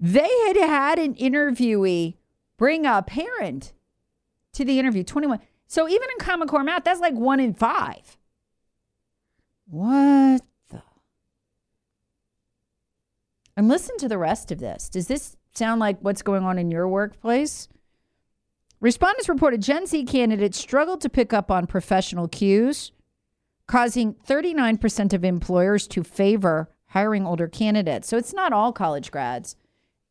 they 0.00 0.28
had 0.46 0.56
had 0.56 0.98
an 0.98 1.14
interviewee 1.14 2.14
bring 2.56 2.86
a 2.86 3.02
parent 3.02 3.72
to 4.52 4.64
the 4.64 4.78
interview. 4.78 5.02
21. 5.04 5.40
So 5.66 5.88
even 5.88 6.08
in 6.10 6.24
Common 6.24 6.48
Core 6.48 6.64
math, 6.64 6.84
that's 6.84 7.00
like 7.00 7.14
one 7.14 7.40
in 7.40 7.54
five. 7.54 8.16
What 9.66 10.42
the? 10.70 10.82
And 13.56 13.68
listen 13.68 13.96
to 13.98 14.08
the 14.08 14.18
rest 14.18 14.50
of 14.50 14.58
this. 14.58 14.88
Does 14.88 15.08
this 15.08 15.36
sound 15.54 15.80
like 15.80 15.98
what's 16.00 16.22
going 16.22 16.44
on 16.44 16.58
in 16.58 16.70
your 16.70 16.88
workplace? 16.88 17.68
Respondents 18.80 19.28
reported 19.28 19.60
Gen 19.60 19.86
Z 19.86 20.04
candidates 20.04 20.58
struggled 20.58 21.00
to 21.00 21.08
pick 21.08 21.32
up 21.32 21.50
on 21.50 21.66
professional 21.66 22.28
cues, 22.28 22.92
causing 23.66 24.14
39% 24.14 25.12
of 25.12 25.24
employers 25.24 25.88
to 25.88 26.04
favor 26.04 26.70
hiring 26.86 27.26
older 27.26 27.48
candidates. 27.48 28.08
So 28.08 28.16
it's 28.16 28.32
not 28.32 28.52
all 28.52 28.72
college 28.72 29.10
grads. 29.10 29.56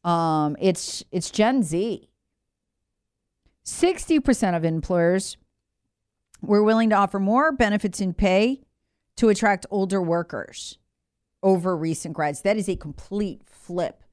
Um, 0.08 0.56
it's 0.62 1.04
it's 1.12 1.30
Gen 1.30 1.64
Z. 1.64 2.10
60% 3.66 4.56
of 4.56 4.64
employers 4.64 5.36
were 6.42 6.64
willing 6.64 6.90
to 6.92 6.96
offer 6.96 7.20
more 7.20 7.52
benefits 7.52 8.00
and 8.00 8.18
pay 8.18 8.62
to 9.18 9.28
attract 9.28 9.66
older 9.70 10.02
workers 10.02 10.78
over 11.44 11.76
recent 11.76 12.14
grads. 12.14 12.44
That 12.44 12.56
is 12.56 12.70
a 12.70 12.78
complete 12.78 13.42
flip 13.46 14.04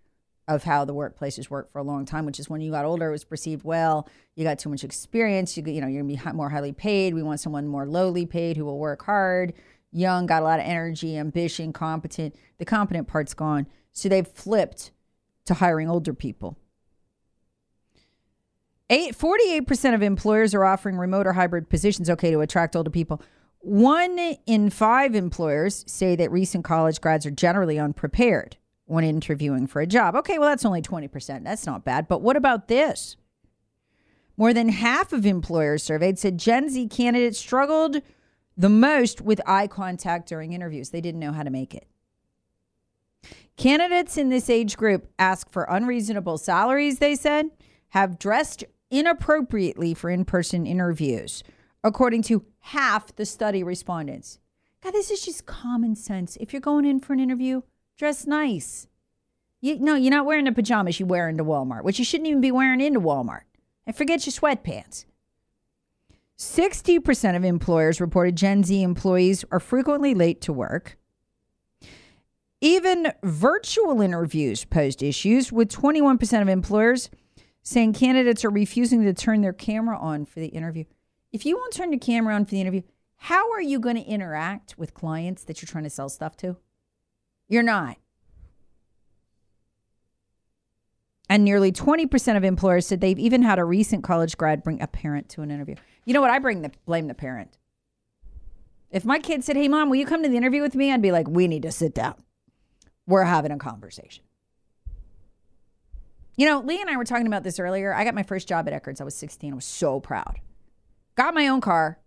of 0.49 0.65
how 0.65 0.85
the 0.85 0.93
workplaces 0.93 1.49
work 1.49 1.71
for 1.71 1.79
a 1.79 1.85
long 1.85 2.05
time, 2.05 2.27
which 2.27 2.41
is 2.41 2.51
when 2.51 2.61
you 2.61 2.73
got 2.73 2.85
older, 2.85 3.11
it 3.11 3.13
was 3.13 3.25
perceived, 3.25 3.63
well, 3.63 4.09
you 4.35 4.43
got 4.43 4.59
too 4.59 4.71
much 4.71 4.83
experience, 4.83 5.57
you, 5.57 5.63
you 5.65 5.81
know, 5.81 5.87
you're 5.87 6.03
gonna 6.03 6.13
be 6.13 6.37
more 6.37 6.51
highly 6.51 6.73
paid. 6.73 7.15
We 7.15 7.23
want 7.23 7.39
someone 7.39 7.69
more 7.69 7.87
lowly 7.87 8.27
paid 8.27 8.57
who 8.57 8.65
will 8.65 8.81
work 8.81 9.05
hard, 9.05 9.55
young, 9.93 10.27
got 10.27 10.43
a 10.43 10.45
lot 10.45 10.59
of 10.59 10.67
energy, 10.67 11.17
ambition, 11.17 11.73
competent. 11.73 12.35
The 12.59 12.65
competent 12.65 13.07
part's 13.07 13.35
gone. 13.35 13.69
So 13.93 14.09
they've 14.09 14.27
flipped 14.27 14.91
to 15.47 15.55
hiring 15.55 15.89
older 15.89 16.15
people. 16.15 16.57
Eight, 18.91 19.17
48% 19.17 19.95
of 19.95 20.03
employers 20.03 20.55
are 20.55 20.65
offering 20.65 20.99
remote 20.99 21.27
or 21.27 21.33
hybrid 21.33 21.71
positions, 21.71 22.11
okay, 22.11 22.31
to 22.31 22.41
attract 22.41 22.77
older 22.77 22.91
people. 22.91 23.23
One 23.61 24.19
in 24.47 24.69
five 24.69 25.15
employers 25.15 25.85
say 25.89 26.17
that 26.17 26.31
recent 26.31 26.65
college 26.65 27.01
grads 27.01 27.25
are 27.25 27.31
generally 27.31 27.79
unprepared 27.79 28.59
when 28.85 29.05
interviewing 29.05 29.67
for 29.67 29.81
a 29.81 29.87
job. 29.87 30.15
Okay, 30.17 30.39
well, 30.39 30.51
that's 30.51 30.67
only 30.67 30.83
20%. 30.83 31.45
That's 31.45 31.65
not 31.65 31.85
bad. 31.85 32.07
But 32.07 32.21
what 32.21 32.37
about 32.37 32.69
this? 32.69 33.17
More 34.37 34.53
than 34.53 34.69
half 34.69 35.13
of 35.13 35.25
employers 35.25 35.83
surveyed 35.83 36.19
said 36.19 36.39
Gen 36.39 36.69
Z 36.69 36.89
candidates 36.89 37.39
struggled 37.39 38.03
the 38.57 38.69
most 38.69 39.21
with 39.21 39.41
eye 39.47 39.67
contact 39.67 40.29
during 40.29 40.53
interviews. 40.53 40.91
They 40.91 41.01
didn't 41.01 41.21
know 41.21 41.33
how 41.33 41.43
to 41.43 41.51
make 41.51 41.75
it. 41.75 41.87
Candidates 43.57 44.17
in 44.17 44.31
this 44.31 44.51
age 44.51 44.77
group 44.77 45.09
ask 45.19 45.51
for 45.51 45.65
unreasonable 45.65 46.39
salaries, 46.39 46.99
they 46.99 47.15
said, 47.15 47.51
have 47.91 48.19
dressed 48.19 48.65
inappropriately 48.91 49.95
for 49.95 50.11
in 50.11 50.25
person 50.25 50.67
interviews, 50.67 51.43
according 51.83 52.23
to 52.23 52.45
half 52.61 53.15
the 53.15 53.25
study 53.25 53.63
respondents. 53.63 54.41
God, 54.83 54.93
this 54.93 55.11
is 55.11 55.25
just 55.25 55.47
common 55.47 55.95
sense. 55.95 56.37
If 56.41 56.53
you're 56.53 56.61
going 56.61 56.85
in 56.85 57.01
for 57.01 57.13
an 57.13 57.21
interview, 57.21 57.63
dress 57.97 58.27
nice. 58.27 58.89
You, 59.61 59.79
no, 59.79 59.95
you're 59.95 60.11
not 60.11 60.27
wearing 60.27 60.45
the 60.45 60.53
pajamas 60.53 61.01
you 61.01 61.07
wear 61.07 61.29
into 61.29 61.45
Walmart, 61.45 61.85
which 61.85 61.99
you 61.99 62.05
shouldn't 62.05 62.29
even 62.29 62.41
be 62.41 62.53
wearing 62.53 62.81
into 62.81 63.01
Walmart. 63.01 63.45
And 63.87 63.97
forget 63.97 64.27
your 64.27 64.33
sweatpants. 64.33 65.05
60% 66.37 67.37
of 67.37 67.45
employers 67.45 68.01
reported 68.01 68.37
Gen 68.37 68.65
Z 68.65 68.83
employees 68.83 69.45
are 69.51 69.61
frequently 69.61 70.15
late 70.15 70.41
to 70.43 70.53
work. 70.53 70.99
Even 72.65 73.13
virtual 73.23 74.01
interviews 74.01 74.65
posed 74.65 75.03
issues, 75.03 75.53
with 75.53 75.71
21% 75.71 76.41
of 76.41 76.49
employers 76.49 77.11
saying 77.63 77.93
candidates 77.93 78.43
are 78.43 78.49
refusing 78.49 79.05
to 79.05 79.13
turn 79.13 79.43
their 79.43 79.53
camera 79.53 79.99
on 79.99 80.25
for 80.25 80.41
the 80.41 80.47
interview. 80.47 80.85
If 81.31 81.45
you 81.45 81.59
won't 81.59 81.75
turn 81.75 81.93
your 81.93 81.99
camera 81.99 82.35
on 82.35 82.47
for 82.47 82.53
the 82.53 82.63
interview, 82.63 82.81
how 83.17 83.53
are 83.53 83.61
you 83.61 83.79
going 83.79 83.97
to 83.97 84.03
interact 84.03 84.79
with 84.79 84.95
clients 84.95 85.45
that 85.45 85.61
you're 85.61 85.67
trying 85.67 85.85
to 85.85 85.91
sell 85.91 86.09
stuff 86.09 86.39
to? 86.39 86.57
You're 87.49 87.63
not. 87.63 87.99
And 91.29 91.45
nearly 91.45 91.71
20% 91.71 92.35
of 92.35 92.45
employers 92.45 92.87
said 92.87 93.03
they've 93.03 93.19
even 93.19 93.43
had 93.43 93.59
a 93.59 93.65
recent 93.65 94.03
college 94.03 94.39
grad 94.39 94.63
bring 94.63 94.81
a 94.81 94.87
parent 94.87 95.29
to 95.31 95.43
an 95.43 95.51
interview. 95.51 95.75
You 96.07 96.15
know 96.15 96.23
what? 96.23 96.31
I 96.31 96.39
bring 96.39 96.63
the 96.63 96.73
blame 96.87 97.09
the 97.09 97.15
parent. 97.15 97.59
If 98.91 99.05
my 99.05 99.19
kid 99.19 99.45
said, 99.45 99.57
"Hey 99.57 99.69
mom, 99.69 99.91
will 99.91 99.97
you 99.97 100.07
come 100.07 100.23
to 100.23 100.31
the 100.31 100.39
interview 100.39 100.63
with 100.63 100.75
me?" 100.75 100.91
I'd 100.91 101.03
be 101.03 101.13
like, 101.13 101.29
"We 101.29 101.47
need 101.47 101.63
to 101.65 101.71
sit 101.71 101.95
down." 101.95 102.24
We're 103.07 103.25
having 103.25 103.51
a 103.51 103.59
conversation. 103.59 104.25
You 106.37 106.47
know, 106.47 106.61
Lee 106.61 106.81
and 106.81 106.91
I 106.91 106.97
were 106.97 107.05
talking 107.05 107.27
about 107.27 107.45
this 107.45 107.61
earlier. 107.61 107.95
I 107.95 108.05
got 108.05 108.15
my 108.15 108.23
first 108.25 108.49
job 108.49 108.69
at 108.69 108.83
Eckerd's. 108.83 109.01
I 109.01 109.05
was 109.05 109.15
16. 109.15 109.53
I 109.53 109.55
was 109.55 109.65
so 109.65 110.01
proud. 110.01 110.41
Got 111.15 111.35
my 111.35 111.47
own 111.47 111.61
car. 111.61 111.99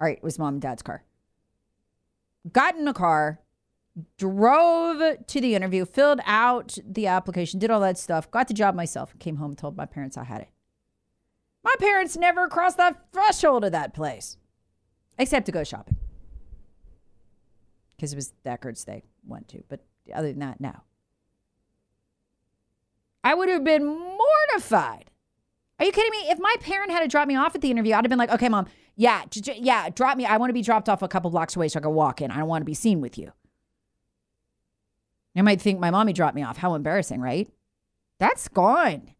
All 0.00 0.06
right, 0.06 0.18
it 0.18 0.22
was 0.22 0.38
mom 0.38 0.54
and 0.54 0.62
dad's 0.62 0.82
car. 0.82 1.04
got 2.52 2.76
in 2.76 2.86
a 2.86 2.94
car, 2.94 3.40
drove 4.18 5.26
to 5.26 5.40
the 5.40 5.54
interview, 5.54 5.84
filled 5.84 6.20
out 6.26 6.78
the 6.84 7.06
application, 7.06 7.58
did 7.58 7.70
all 7.70 7.80
that 7.80 7.98
stuff, 7.98 8.30
got 8.30 8.48
the 8.48 8.54
job 8.54 8.74
myself, 8.74 9.18
came 9.18 9.36
home, 9.36 9.52
and 9.52 9.58
told 9.58 9.76
my 9.76 9.86
parents 9.86 10.16
I 10.16 10.24
had 10.24 10.42
it. 10.42 10.48
My 11.62 11.74
parents 11.78 12.16
never 12.16 12.48
crossed 12.48 12.76
the 12.76 12.96
threshold 13.12 13.64
of 13.64 13.72
that 13.72 13.94
place, 13.94 14.36
except 15.18 15.46
to 15.46 15.52
go 15.52 15.64
shopping. 15.64 15.96
Because 17.96 18.12
it 18.12 18.16
was 18.16 18.34
Eckerd's 18.44 18.84
they 18.84 19.02
went 19.26 19.48
to. 19.48 19.62
But 19.68 19.80
other 20.12 20.28
than 20.28 20.40
that, 20.40 20.60
no. 20.60 20.74
I 23.22 23.34
would 23.34 23.48
have 23.48 23.64
been 23.64 23.86
mortified. 23.86 25.10
Are 25.78 25.86
you 25.86 25.92
kidding 25.92 26.10
me? 26.10 26.30
If 26.30 26.38
my 26.38 26.54
parent 26.60 26.90
had 26.90 27.00
to 27.00 27.08
drop 27.08 27.26
me 27.26 27.36
off 27.36 27.54
at 27.54 27.60
the 27.60 27.70
interview, 27.70 27.94
I'd 27.94 28.04
have 28.04 28.10
been 28.10 28.18
like, 28.18 28.30
okay, 28.30 28.48
mom, 28.48 28.66
yeah, 28.96 29.24
yeah, 29.56 29.88
drop 29.88 30.16
me. 30.16 30.24
I 30.24 30.36
want 30.36 30.50
to 30.50 30.54
be 30.54 30.62
dropped 30.62 30.88
off 30.88 31.02
a 31.02 31.08
couple 31.08 31.30
blocks 31.30 31.56
away 31.56 31.68
so 31.68 31.80
I 31.80 31.82
can 31.82 31.92
walk 31.92 32.20
in. 32.20 32.30
I 32.30 32.36
don't 32.38 32.48
want 32.48 32.62
to 32.62 32.66
be 32.66 32.74
seen 32.74 33.00
with 33.00 33.18
you. 33.18 33.32
You 35.34 35.42
might 35.42 35.60
think 35.60 35.80
my 35.80 35.90
mommy 35.90 36.12
dropped 36.12 36.36
me 36.36 36.42
off. 36.42 36.58
How 36.58 36.74
embarrassing, 36.74 37.20
right? 37.20 37.50
That's 38.20 38.46
gone. 38.48 39.14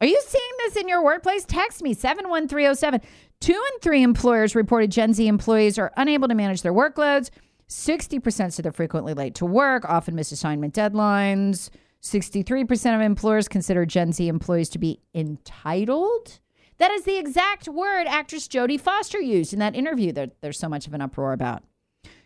Are 0.00 0.06
you 0.06 0.20
seeing 0.26 0.50
this 0.58 0.76
in 0.76 0.88
your 0.88 1.04
workplace? 1.04 1.44
Text 1.44 1.82
me 1.82 1.94
71307. 1.94 3.00
Two 3.38 3.52
and 3.52 3.82
three 3.82 4.02
employers 4.02 4.54
reported 4.54 4.90
Gen 4.90 5.12
Z 5.12 5.26
employees 5.26 5.78
are 5.78 5.92
unable 5.96 6.26
to 6.26 6.34
manage 6.34 6.62
their 6.62 6.72
workloads. 6.72 7.30
60% 7.70 8.52
said 8.52 8.64
they're 8.64 8.72
frequently 8.72 9.14
late 9.14 9.36
to 9.36 9.46
work, 9.46 9.84
often 9.88 10.16
miss 10.16 10.32
assignment 10.32 10.74
deadlines. 10.74 11.70
63% 12.02 12.94
of 12.94 13.00
employers 13.00 13.46
consider 13.46 13.86
Gen 13.86 14.12
Z 14.12 14.26
employees 14.26 14.68
to 14.70 14.78
be 14.78 15.00
entitled. 15.14 16.40
That 16.78 16.90
is 16.90 17.04
the 17.04 17.16
exact 17.16 17.68
word 17.68 18.06
actress 18.06 18.48
Jodie 18.48 18.80
Foster 18.80 19.20
used 19.20 19.52
in 19.52 19.60
that 19.60 19.76
interview 19.76 20.12
that 20.12 20.40
there's 20.40 20.58
so 20.58 20.68
much 20.68 20.86
of 20.86 20.94
an 20.94 21.00
uproar 21.00 21.32
about. 21.32 21.62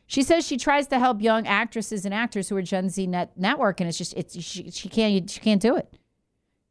She 0.07 0.23
says 0.23 0.47
she 0.47 0.57
tries 0.57 0.87
to 0.89 0.99
help 0.99 1.21
young 1.21 1.47
actresses 1.47 2.05
and 2.05 2.15
actors 2.15 2.49
who 2.49 2.57
are 2.57 2.63
Gen 2.63 2.89
Z 2.89 3.07
net 3.07 3.33
network, 3.37 3.81
and 3.81 3.89
it's 3.89 3.99
just 3.99 4.15
it's 4.15 4.41
she, 4.41 4.71
she 4.71 4.89
can't 4.89 5.29
she 5.29 5.41
can't 5.41 5.61
do 5.61 5.77
it. 5.77 5.99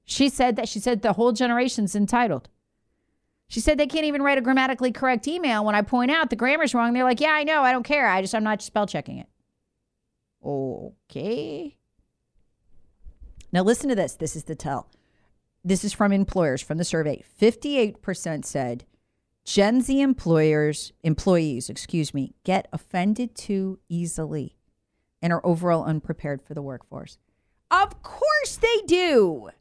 She 0.05 0.29
said 0.29 0.55
that 0.55 0.69
she 0.69 0.79
said 0.79 1.01
the 1.01 1.13
whole 1.13 1.31
generation's 1.31 1.95
entitled. 1.95 2.49
She 3.53 3.59
said 3.59 3.77
they 3.77 3.85
can't 3.85 4.05
even 4.05 4.23
write 4.23 4.39
a 4.39 4.41
grammatically 4.41 4.91
correct 4.91 5.27
email 5.27 5.63
when 5.63 5.75
I 5.75 5.83
point 5.83 6.09
out 6.09 6.31
the 6.31 6.35
grammar's 6.35 6.73
wrong. 6.73 6.91
They're 6.91 7.03
like, 7.03 7.21
"Yeah, 7.21 7.33
I 7.33 7.43
know. 7.43 7.61
I 7.61 7.71
don't 7.71 7.83
care. 7.83 8.07
I 8.07 8.19
just 8.19 8.33
I'm 8.33 8.43
not 8.43 8.63
spell 8.63 8.87
checking 8.87 9.19
it." 9.19 9.27
Okay. 10.43 11.77
Now 13.51 13.61
listen 13.61 13.89
to 13.89 13.95
this. 13.95 14.15
This 14.15 14.35
is 14.35 14.45
the 14.45 14.55
tell. 14.55 14.89
This 15.63 15.83
is 15.83 15.93
from 15.93 16.11
employers 16.11 16.63
from 16.63 16.79
the 16.79 16.83
survey. 16.83 17.23
58% 17.39 18.43
said 18.43 18.85
Gen 19.45 19.81
Z 19.81 20.01
employers 20.01 20.91
employees, 21.03 21.69
excuse 21.69 22.11
me, 22.11 22.33
get 22.43 22.67
offended 22.73 23.35
too 23.35 23.77
easily 23.87 24.57
and 25.21 25.31
are 25.31 25.45
overall 25.45 25.83
unprepared 25.83 26.41
for 26.41 26.55
the 26.55 26.63
workforce. 26.63 27.19
Of 27.69 28.01
course 28.01 28.57
they 28.59 28.81
do. 28.87 29.51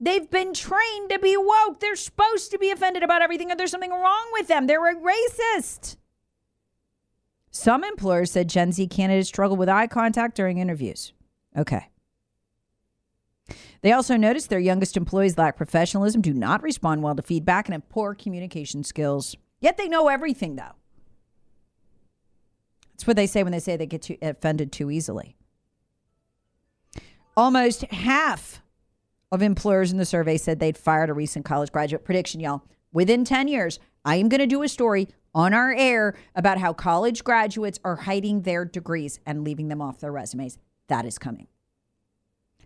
They've 0.00 0.30
been 0.30 0.54
trained 0.54 1.10
to 1.10 1.18
be 1.18 1.36
woke. 1.36 1.80
They're 1.80 1.96
supposed 1.96 2.50
to 2.52 2.58
be 2.58 2.70
offended 2.70 3.02
about 3.02 3.22
everything, 3.22 3.50
and 3.50 3.58
there's 3.58 3.70
something 3.70 3.90
wrong 3.90 4.28
with 4.32 4.46
them. 4.46 4.66
They're 4.66 4.86
a 4.86 4.94
racist. 4.94 5.96
Some 7.50 7.82
employers 7.82 8.30
said 8.30 8.48
Gen 8.48 8.70
Z 8.72 8.86
candidates 8.88 9.28
struggle 9.28 9.56
with 9.56 9.68
eye 9.68 9.88
contact 9.88 10.36
during 10.36 10.58
interviews. 10.58 11.12
Okay. 11.56 11.88
They 13.80 13.92
also 13.92 14.16
noticed 14.16 14.50
their 14.50 14.58
youngest 14.58 14.96
employees 14.96 15.38
lack 15.38 15.56
professionalism, 15.56 16.20
do 16.20 16.34
not 16.34 16.62
respond 16.62 17.02
well 17.02 17.14
to 17.14 17.22
feedback, 17.22 17.66
and 17.66 17.72
have 17.72 17.88
poor 17.88 18.14
communication 18.14 18.84
skills. 18.84 19.36
Yet 19.60 19.76
they 19.76 19.88
know 19.88 20.08
everything, 20.08 20.56
though. 20.56 20.74
That's 22.92 23.06
what 23.06 23.16
they 23.16 23.26
say 23.26 23.42
when 23.42 23.52
they 23.52 23.60
say 23.60 23.76
they 23.76 23.86
get 23.86 24.02
too 24.02 24.16
offended 24.20 24.72
too 24.72 24.90
easily. 24.90 25.36
Almost 27.36 27.82
half 27.84 28.60
of 29.30 29.42
employers 29.42 29.92
in 29.92 29.98
the 29.98 30.04
survey 30.04 30.36
said 30.36 30.58
they'd 30.58 30.78
fired 30.78 31.10
a 31.10 31.14
recent 31.14 31.44
college 31.44 31.72
graduate. 31.72 32.04
Prediction, 32.04 32.40
y'all. 32.40 32.62
Within 32.92 33.24
10 33.24 33.48
years, 33.48 33.78
I 34.04 34.16
am 34.16 34.28
going 34.28 34.40
to 34.40 34.46
do 34.46 34.62
a 34.62 34.68
story 34.68 35.08
on 35.34 35.52
our 35.52 35.72
air 35.72 36.14
about 36.34 36.58
how 36.58 36.72
college 36.72 37.22
graduates 37.22 37.78
are 37.84 37.96
hiding 37.96 38.42
their 38.42 38.64
degrees 38.64 39.20
and 39.26 39.44
leaving 39.44 39.68
them 39.68 39.82
off 39.82 40.00
their 40.00 40.12
resumes. 40.12 40.58
That 40.88 41.04
is 41.04 41.18
coming. 41.18 41.46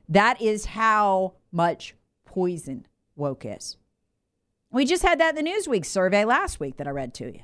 That 0.09 0.41
is 0.41 0.67
how 0.67 1.35
much 1.51 1.95
poison 2.25 2.87
woke 3.17 3.45
is. 3.45 3.77
We 4.71 4.85
just 4.85 5.03
had 5.03 5.21
that 5.21 5.37
in 5.37 5.45
the 5.45 5.51
Newsweek 5.51 5.85
survey 5.85 6.25
last 6.25 6.61
week 6.61 6.77
that 6.77 6.87
I 6.87 6.91
read 6.91 7.13
to 7.15 7.27
you. 7.27 7.41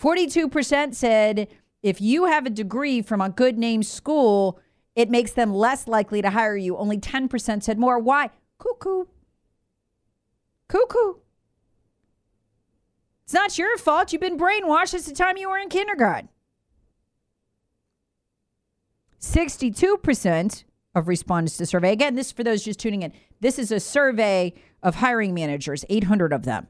42% 0.00 0.94
said 0.94 1.48
if 1.82 2.00
you 2.00 2.26
have 2.26 2.46
a 2.46 2.50
degree 2.50 3.02
from 3.02 3.20
a 3.20 3.28
good 3.28 3.58
name 3.58 3.82
school, 3.82 4.60
it 4.98 5.08
makes 5.08 5.30
them 5.30 5.54
less 5.54 5.86
likely 5.86 6.20
to 6.22 6.30
hire 6.30 6.56
you. 6.56 6.76
Only 6.76 6.98
10% 6.98 7.62
said 7.62 7.78
more. 7.78 8.00
Why? 8.00 8.30
Cuckoo. 8.58 9.04
Cuckoo. 10.66 11.14
It's 13.22 13.32
not 13.32 13.56
your 13.56 13.78
fault. 13.78 14.12
You've 14.12 14.20
been 14.20 14.36
brainwashed 14.36 14.88
since 14.88 15.06
the 15.06 15.14
time 15.14 15.36
you 15.36 15.48
were 15.48 15.58
in 15.58 15.68
kindergarten. 15.68 16.30
62% 19.20 20.64
of 20.96 21.06
respondents 21.06 21.56
to 21.58 21.66
survey. 21.66 21.92
Again, 21.92 22.16
this 22.16 22.32
for 22.32 22.42
those 22.42 22.64
just 22.64 22.80
tuning 22.80 23.02
in. 23.02 23.12
This 23.38 23.56
is 23.60 23.70
a 23.70 23.78
survey 23.78 24.52
of 24.82 24.96
hiring 24.96 25.32
managers, 25.32 25.84
800 25.88 26.32
of 26.32 26.42
them. 26.42 26.66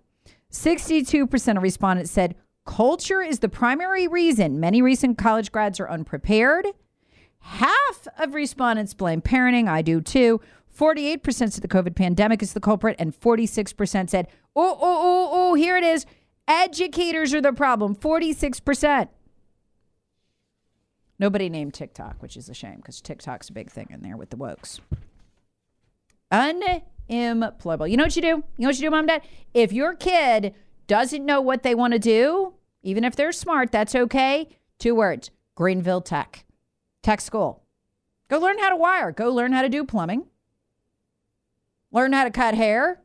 62% 0.53 1.57
of 1.57 1.62
respondents 1.62 2.11
said 2.11 2.35
culture 2.67 3.23
is 3.23 3.38
the 3.38 3.49
primary 3.49 4.07
reason 4.07 4.61
many 4.61 4.83
recent 4.83 5.17
college 5.17 5.51
grads 5.51 5.81
are 5.81 5.88
unprepared. 5.88 6.67
Half 7.48 8.06
of 8.18 8.34
respondents 8.34 8.92
blame 8.92 9.22
parenting. 9.22 9.68
I 9.68 9.80
do 9.80 10.02
too. 10.02 10.40
48% 10.78 11.22
said 11.32 11.54
the 11.54 11.66
COVID 11.66 11.96
pandemic 11.96 12.42
is 12.42 12.52
the 12.52 12.61
culprit, 12.61 12.94
and 12.98 13.18
46% 13.18 14.11
said, 14.11 14.28
oh, 14.54 14.74
oh, 14.74 14.78
oh, 14.80 15.28
oh, 15.32 15.54
here 15.54 15.76
it 15.76 15.82
is. 15.82 16.04
Educators 16.46 17.34
are 17.34 17.40
the 17.40 17.52
problem. 17.52 17.96
46%. 17.96 19.08
Nobody 21.18 21.48
named 21.48 21.74
TikTok, 21.74 22.22
which 22.22 22.37
is 22.37 22.48
a 22.48 22.54
shame 22.54 22.76
because 22.76 23.00
TikTok's 23.00 23.48
a 23.48 23.52
big 23.52 23.70
thing 23.70 23.88
in 23.90 24.02
there 24.02 24.16
with 24.16 24.30
the 24.30 24.37
wokes. 24.37 24.78
Unemployable. 26.30 27.88
You 27.88 27.96
know 27.96 28.04
what 28.04 28.14
you 28.14 28.22
do? 28.22 28.28
You 28.28 28.44
know 28.58 28.68
what 28.68 28.76
you 28.76 28.82
do, 28.82 28.90
mom, 28.90 29.06
dad? 29.06 29.22
If 29.54 29.72
your 29.72 29.94
kid 29.94 30.54
doesn't 30.87 31.24
know 31.24 31.40
what 31.40 31.62
they 31.62 31.74
want 31.74 31.94
to 31.94 31.98
do, 31.98 32.52
even 32.82 33.04
if 33.04 33.16
they're 33.16 33.32
smart, 33.32 33.72
that's 33.72 33.94
okay. 33.94 34.48
Two 34.78 34.94
words 34.94 35.30
Greenville 35.56 36.02
Tech. 36.02 36.44
Tech 37.09 37.23
school. 37.23 37.62
Go 38.29 38.38
learn 38.38 38.59
how 38.59 38.68
to 38.68 38.77
wire. 38.77 39.12
Go 39.12 39.33
learn 39.33 39.53
how 39.53 39.62
to 39.62 39.71
do 39.71 39.83
plumbing. 39.83 40.27
Learn 41.90 42.12
how 42.12 42.25
to 42.25 42.31
cut 42.31 42.53
hair. 42.53 43.01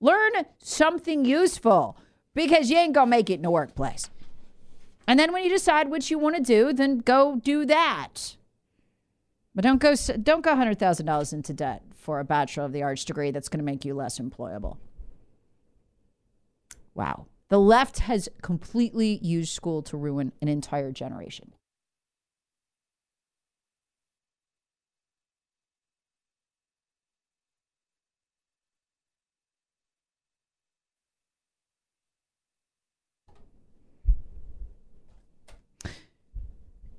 Learn 0.00 0.32
something 0.58 1.24
useful 1.24 1.96
because 2.34 2.70
you 2.70 2.76
ain't 2.76 2.92
going 2.92 3.06
to 3.06 3.10
make 3.10 3.30
it 3.30 3.34
in 3.34 3.42
the 3.42 3.50
workplace. 3.52 4.10
And 5.06 5.20
then 5.20 5.32
when 5.32 5.44
you 5.44 5.48
decide 5.48 5.90
what 5.90 6.10
you 6.10 6.18
want 6.18 6.34
to 6.34 6.42
do, 6.42 6.72
then 6.72 6.98
go 6.98 7.36
do 7.36 7.64
that. 7.66 8.34
But 9.54 9.62
don't 9.62 9.78
go 9.78 9.94
don't 9.94 10.42
go 10.42 10.56
hundred 10.56 10.80
thousand 10.80 11.06
dollars 11.06 11.32
into 11.32 11.52
debt 11.52 11.84
for 11.94 12.18
a 12.18 12.24
bachelor 12.24 12.64
of 12.64 12.72
the 12.72 12.82
arts 12.82 13.04
degree 13.04 13.30
that's 13.30 13.48
going 13.48 13.60
to 13.60 13.64
make 13.64 13.84
you 13.84 13.94
less 13.94 14.18
employable. 14.18 14.78
Wow, 16.96 17.26
the 17.48 17.60
left 17.60 18.00
has 18.00 18.28
completely 18.42 19.20
used 19.22 19.54
school 19.54 19.82
to 19.82 19.96
ruin 19.96 20.32
an 20.42 20.48
entire 20.48 20.90
generation. 20.90 21.52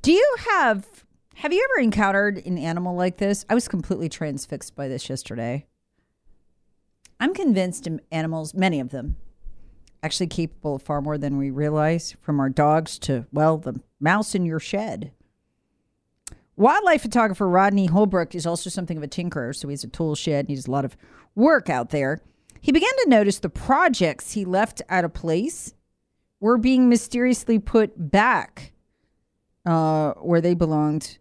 Do 0.07 0.13
you 0.13 0.35
have 0.51 1.03
have 1.35 1.51
you 1.51 1.67
ever 1.69 1.83
encountered 1.83 2.37
an 2.45 2.57
animal 2.57 2.95
like 2.95 3.17
this? 3.17 3.43
I 3.49 3.53
was 3.53 3.67
completely 3.67 4.07
transfixed 4.07 4.73
by 4.73 4.87
this 4.87 5.09
yesterday. 5.09 5.65
I'm 7.19 7.33
convinced 7.33 7.89
animals, 8.09 8.53
many 8.53 8.79
of 8.79 8.91
them, 8.91 9.17
actually 10.01 10.27
capable 10.27 10.75
of 10.75 10.81
far 10.81 11.01
more 11.01 11.17
than 11.17 11.37
we 11.37 11.51
realize, 11.51 12.15
from 12.21 12.39
our 12.39 12.47
dogs 12.47 12.97
to, 12.99 13.27
well, 13.33 13.57
the 13.57 13.81
mouse 13.99 14.33
in 14.33 14.45
your 14.45 14.61
shed. 14.61 15.11
Wildlife 16.55 17.01
photographer 17.01 17.49
Rodney 17.49 17.87
Holbrook 17.87 18.33
is 18.33 18.45
also 18.45 18.69
something 18.69 18.95
of 18.95 19.03
a 19.03 19.09
tinkerer, 19.09 19.53
so 19.53 19.67
he 19.67 19.73
has 19.73 19.83
a 19.83 19.89
tool 19.89 20.15
shed 20.15 20.45
and 20.45 20.47
he 20.47 20.55
does 20.55 20.67
a 20.67 20.71
lot 20.71 20.85
of 20.85 20.95
work 21.35 21.69
out 21.69 21.89
there. 21.89 22.21
He 22.61 22.71
began 22.71 22.95
to 23.03 23.09
notice 23.09 23.39
the 23.39 23.49
projects 23.49 24.31
he 24.31 24.45
left 24.45 24.81
out 24.87 25.03
of 25.03 25.13
place 25.13 25.73
were 26.39 26.57
being 26.57 26.87
mysteriously 26.87 27.59
put 27.59 28.09
back 28.09 28.71
uh, 29.67 30.13
where 30.13 30.41
they 30.41 30.53
belonged. 30.53 31.17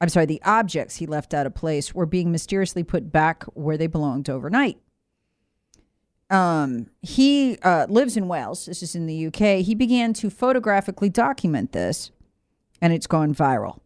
I'm 0.00 0.10
sorry, 0.10 0.26
the 0.26 0.42
objects 0.44 0.96
he 0.96 1.06
left 1.06 1.32
out 1.32 1.46
of 1.46 1.54
place 1.54 1.94
were 1.94 2.04
being 2.04 2.30
mysteriously 2.30 2.84
put 2.84 3.10
back 3.10 3.44
where 3.54 3.78
they 3.78 3.86
belonged 3.86 4.28
overnight. 4.28 4.78
Um, 6.28 6.88
he 7.00 7.56
uh, 7.62 7.86
lives 7.88 8.16
in 8.16 8.28
Wales. 8.28 8.66
This 8.66 8.82
is 8.82 8.94
in 8.94 9.06
the 9.06 9.28
UK. 9.28 9.64
He 9.64 9.74
began 9.74 10.12
to 10.14 10.28
photographically 10.28 11.08
document 11.08 11.72
this. 11.72 12.10
and 12.82 12.92
it's 12.92 13.06
gone 13.06 13.34
viral. 13.34 13.80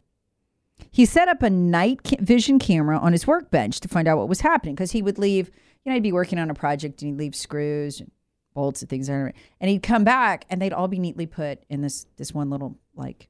He 0.91 1.05
set 1.05 1.29
up 1.29 1.41
a 1.41 1.49
night 1.49 2.01
vision 2.19 2.59
camera 2.59 2.97
on 2.97 3.13
his 3.13 3.25
workbench 3.25 3.79
to 3.79 3.87
find 3.87 4.07
out 4.07 4.17
what 4.17 4.27
was 4.27 4.41
happening 4.41 4.75
because 4.75 4.91
he 4.91 5.01
would 5.01 5.17
leave, 5.17 5.49
you 5.85 5.89
know, 5.89 5.93
he'd 5.93 6.03
be 6.03 6.11
working 6.11 6.37
on 6.37 6.49
a 6.49 6.53
project 6.53 7.01
and 7.01 7.11
he'd 7.11 7.17
leave 7.17 7.35
screws 7.35 8.01
and 8.01 8.11
bolts 8.53 8.81
and 8.81 8.89
things, 8.89 9.07
and 9.07 9.33
he'd 9.61 9.83
come 9.83 10.03
back 10.03 10.43
and 10.49 10.61
they'd 10.61 10.73
all 10.73 10.89
be 10.89 10.99
neatly 10.99 11.25
put 11.25 11.63
in 11.69 11.81
this 11.81 12.05
this 12.17 12.33
one 12.33 12.49
little 12.49 12.77
like 12.95 13.29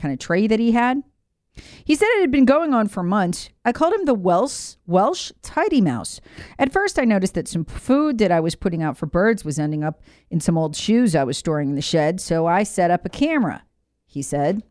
kind 0.00 0.12
of 0.12 0.18
tray 0.18 0.46
that 0.46 0.60
he 0.60 0.72
had. 0.72 1.02
He 1.84 1.94
said 1.94 2.06
it 2.12 2.20
had 2.20 2.30
been 2.30 2.44
going 2.44 2.72
on 2.72 2.88
for 2.88 3.02
months. 3.02 3.50
I 3.64 3.72
called 3.72 3.92
him 3.92 4.04
the 4.04 4.14
Welsh 4.14 4.76
Welsh 4.86 5.32
tidy 5.42 5.80
mouse. 5.80 6.20
At 6.58 6.72
first, 6.72 6.98
I 6.98 7.04
noticed 7.04 7.34
that 7.34 7.48
some 7.48 7.64
food 7.64 8.18
that 8.18 8.30
I 8.30 8.40
was 8.40 8.54
putting 8.54 8.82
out 8.82 8.96
for 8.96 9.06
birds 9.06 9.44
was 9.44 9.58
ending 9.58 9.84
up 9.84 10.00
in 10.30 10.40
some 10.40 10.56
old 10.56 10.76
shoes 10.76 11.14
I 11.14 11.24
was 11.24 11.36
storing 11.36 11.70
in 11.70 11.74
the 11.74 11.82
shed, 11.82 12.20
so 12.20 12.46
I 12.46 12.62
set 12.62 12.90
up 12.90 13.04
a 13.04 13.10
camera. 13.10 13.64
He 14.06 14.22
said. 14.22 14.62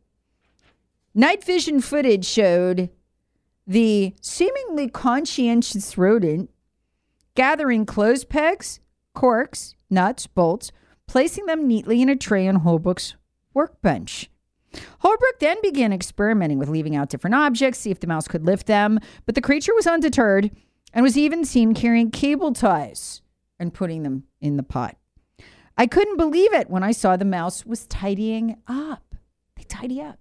Night 1.13 1.43
vision 1.43 1.81
footage 1.81 2.25
showed 2.25 2.89
the 3.67 4.15
seemingly 4.21 4.89
conscientious 4.89 5.97
rodent 5.97 6.49
gathering 7.35 7.85
clothes 7.85 8.23
pegs, 8.23 8.79
corks, 9.13 9.75
nuts, 9.89 10.27
bolts, 10.27 10.71
placing 11.07 11.45
them 11.45 11.67
neatly 11.67 12.01
in 12.01 12.09
a 12.09 12.15
tray 12.15 12.47
on 12.47 12.57
Holbrook's 12.57 13.15
workbench. 13.53 14.29
Holbrook 14.99 15.39
then 15.39 15.57
began 15.61 15.91
experimenting 15.93 16.59
with 16.59 16.69
leaving 16.69 16.95
out 16.95 17.09
different 17.09 17.35
objects, 17.35 17.79
see 17.79 17.91
if 17.91 17.99
the 17.99 18.07
mouse 18.07 18.27
could 18.27 18.45
lift 18.45 18.67
them, 18.67 18.99
but 19.25 19.35
the 19.35 19.41
creature 19.41 19.73
was 19.73 19.87
undeterred 19.87 20.51
and 20.93 21.03
was 21.03 21.17
even 21.17 21.45
seen 21.45 21.73
carrying 21.73 22.11
cable 22.11 22.53
ties 22.53 23.21
and 23.59 23.73
putting 23.73 24.03
them 24.03 24.23
in 24.41 24.57
the 24.57 24.63
pot. 24.63 24.95
I 25.77 25.87
couldn't 25.87 26.17
believe 26.17 26.53
it 26.53 26.69
when 26.69 26.83
I 26.83 26.91
saw 26.91 27.15
the 27.15 27.25
mouse 27.25 27.65
was 27.65 27.87
tidying 27.87 28.57
up. 28.67 29.15
They 29.55 29.63
tidy 29.63 30.01
up. 30.01 30.19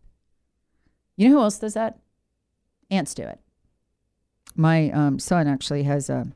You 1.17 1.29
know 1.29 1.37
who 1.37 1.43
else 1.43 1.59
does 1.59 1.75
that? 1.75 1.99
Ants 2.91 3.13
do 3.13 3.25
it. 3.25 3.41
My 4.55 4.91
um, 4.91 5.19
son 5.19 5.47
actually 5.47 5.83
has 5.83 6.09
a. 6.09 6.29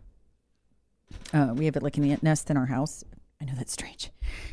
Uh, 1.32 1.52
we 1.54 1.66
have 1.66 1.76
it 1.76 1.82
like 1.82 1.96
in 1.96 2.02
the 2.02 2.18
nest 2.20 2.50
in 2.50 2.56
our 2.56 2.66
house. 2.66 3.04
I 3.40 3.44
know 3.44 3.52
that's 3.56 3.72
strange. 3.72 4.10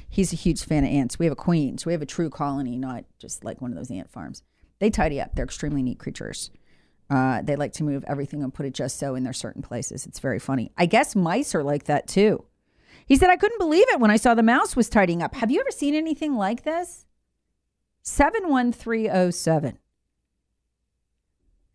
He's 0.09 0.33
a 0.33 0.35
huge 0.35 0.63
fan 0.63 0.83
of 0.83 0.89
ants. 0.89 1.19
We 1.19 1.25
have 1.25 1.33
a 1.33 1.35
queen, 1.37 1.77
so 1.77 1.87
we 1.87 1.93
have 1.93 2.01
a 2.01 2.07
true 2.07 2.29
colony, 2.29 2.77
not 2.77 3.05
just 3.19 3.43
like 3.43 3.61
one 3.61 3.71
of 3.71 3.77
those 3.77 3.91
ant 3.91 4.09
farms. 4.09 4.43
They 4.79 4.89
tidy 4.89 5.21
up. 5.21 5.35
They're 5.35 5.45
extremely 5.45 5.83
neat 5.83 5.99
creatures. 5.99 6.51
Uh, 7.09 7.41
they 7.41 7.55
like 7.55 7.73
to 7.73 7.83
move 7.83 8.03
everything 8.07 8.43
and 8.43 8.53
put 8.53 8.65
it 8.65 8.73
just 8.73 8.97
so 8.97 9.15
in 9.15 9.23
their 9.23 9.33
certain 9.33 9.61
places. 9.61 10.05
It's 10.05 10.19
very 10.19 10.39
funny. 10.39 10.71
I 10.77 10.85
guess 10.85 11.15
mice 11.15 11.55
are 11.55 11.63
like 11.63 11.85
that 11.85 12.07
too. 12.07 12.45
He 13.05 13.15
said, 13.15 13.29
I 13.29 13.37
couldn't 13.37 13.57
believe 13.57 13.85
it 13.89 13.99
when 13.99 14.11
I 14.11 14.17
saw 14.17 14.35
the 14.35 14.43
mouse 14.43 14.75
was 14.75 14.89
tidying 14.89 15.23
up. 15.23 15.35
Have 15.35 15.49
you 15.49 15.59
ever 15.59 15.71
seen 15.71 15.95
anything 15.95 16.35
like 16.35 16.63
this? 16.63 17.05
71307. 18.03 19.79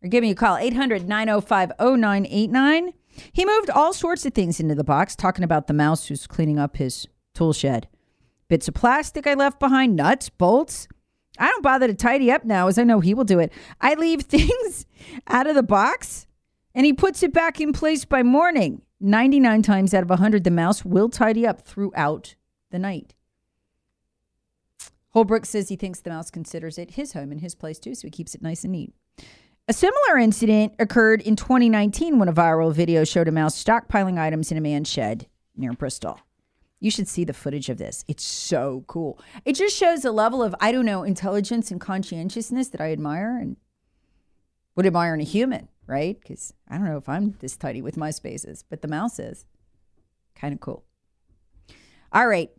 Or 0.03 0.09
give 0.09 0.23
me 0.23 0.31
a 0.31 0.35
call, 0.35 0.57
800 0.57 1.09
905 1.09 1.73
0989. 1.79 2.93
He 3.33 3.45
moved 3.45 3.71
all 3.71 3.93
sorts 3.93 4.27
of 4.27 4.35
things 4.35 4.61
into 4.61 4.75
the 4.75 4.85
box, 4.85 5.17
talking 5.17 5.45
about 5.45 5.67
the 5.67 5.73
mouse 5.73 6.07
who's 6.07 6.27
cleaning 6.27 6.59
up 6.59 6.77
his 6.77 7.07
tool 7.33 7.53
shed. 7.53 7.89
Bits 8.49 8.69
of 8.69 8.75
plastic 8.75 9.27
I 9.27 9.35
left 9.35 9.59
behind, 9.59 9.97
nuts, 9.97 10.29
bolts. 10.29 10.89
I 11.39 11.49
don't 11.49 11.63
bother 11.63 11.87
to 11.87 11.95
tidy 11.95 12.31
up 12.31 12.45
now 12.45 12.69
as 12.69 12.79
I 12.79 12.85
know 12.85 13.01
he 13.01 13.15
will 13.15 13.25
do 13.25 13.39
it. 13.39 13.53
I 13.81 13.95
leave 13.95 14.21
things 14.23 14.87
out 15.27 15.47
of 15.47 15.55
the 15.55 15.63
box 15.63 16.27
and 16.75 16.85
he 16.85 16.93
puts 16.93 17.23
it 17.23 17.33
back 17.33 17.61
in 17.61 17.73
place 17.73 18.05
by 18.05 18.23
morning. 18.23 18.83
99 19.01 19.63
times 19.63 19.93
out 19.93 20.03
of 20.03 20.09
100, 20.09 20.45
the 20.45 20.51
mouse 20.51 20.85
will 20.85 21.09
tidy 21.09 21.47
up 21.47 21.63
throughout 21.63 22.35
the 22.71 22.79
night. 22.79 23.15
Holbrook 25.11 25.47
says 25.47 25.69
he 25.69 25.77
thinks 25.77 26.01
the 26.01 26.11
mouse 26.11 26.31
considers 26.31 26.79
it 26.79 26.93
his 26.93 27.13
home 27.13 27.31
and 27.31 27.41
his 27.41 27.55
place 27.55 27.79
too, 27.79 27.95
so 27.95 28.09
he 28.09 28.11
keeps 28.11 28.35
it 28.35 28.43
nice 28.43 28.65
and 28.65 28.73
neat. 28.73 28.93
A 29.69 29.73
similar 29.73 30.19
incident 30.19 30.75
occurred 30.79 31.23
in 31.23 31.37
2019 31.37 32.19
when 32.19 32.29
a 32.29 32.33
viral 32.33 32.73
video 32.73 33.05
showed 33.05 33.29
a 33.29 33.33
mouse 33.33 33.63
stockpiling 33.63 34.19
items 34.19 34.51
in 34.51 34.59
a 34.59 34.61
man's 34.61 34.91
shed 34.91 35.27
near 35.57 35.73
Bristol. 35.73 36.19
You 36.85 36.91
should 36.91 37.09
see 37.09 37.25
the 37.25 37.33
footage 37.33 37.71
of 37.71 37.79
this. 37.79 38.05
It's 38.09 38.23
so 38.23 38.85
cool. 38.87 39.19
It 39.47 39.55
just 39.55 39.75
shows 39.75 40.05
a 40.05 40.13
level 40.13 40.43
of, 40.43 40.55
I 40.61 40.71
don't 40.71 40.85
know, 40.85 41.03
intelligence 41.03 41.71
and 41.71 41.81
conscientiousness 41.81 42.69
that 42.69 42.81
I 42.83 42.93
admire 42.93 43.39
and 43.39 43.57
would 44.77 44.85
admire 44.85 45.15
in 45.15 45.23
a 45.23 45.25
human, 45.25 45.69
right? 45.87 46.21
Because 46.21 46.53
I 46.69 46.77
don't 46.77 46.85
know 46.85 46.99
if 46.99 47.09
I'm 47.09 47.37
this 47.39 47.57
tidy 47.57 47.81
with 47.81 47.97
my 47.97 48.11
spaces, 48.11 48.67
but 48.69 48.83
the 48.83 48.89
mouse 48.89 49.19
is. 49.19 49.47
Kind 50.35 50.53
of 50.53 50.61
cool. 50.61 50.85
All 52.13 52.29
right. 52.29 52.51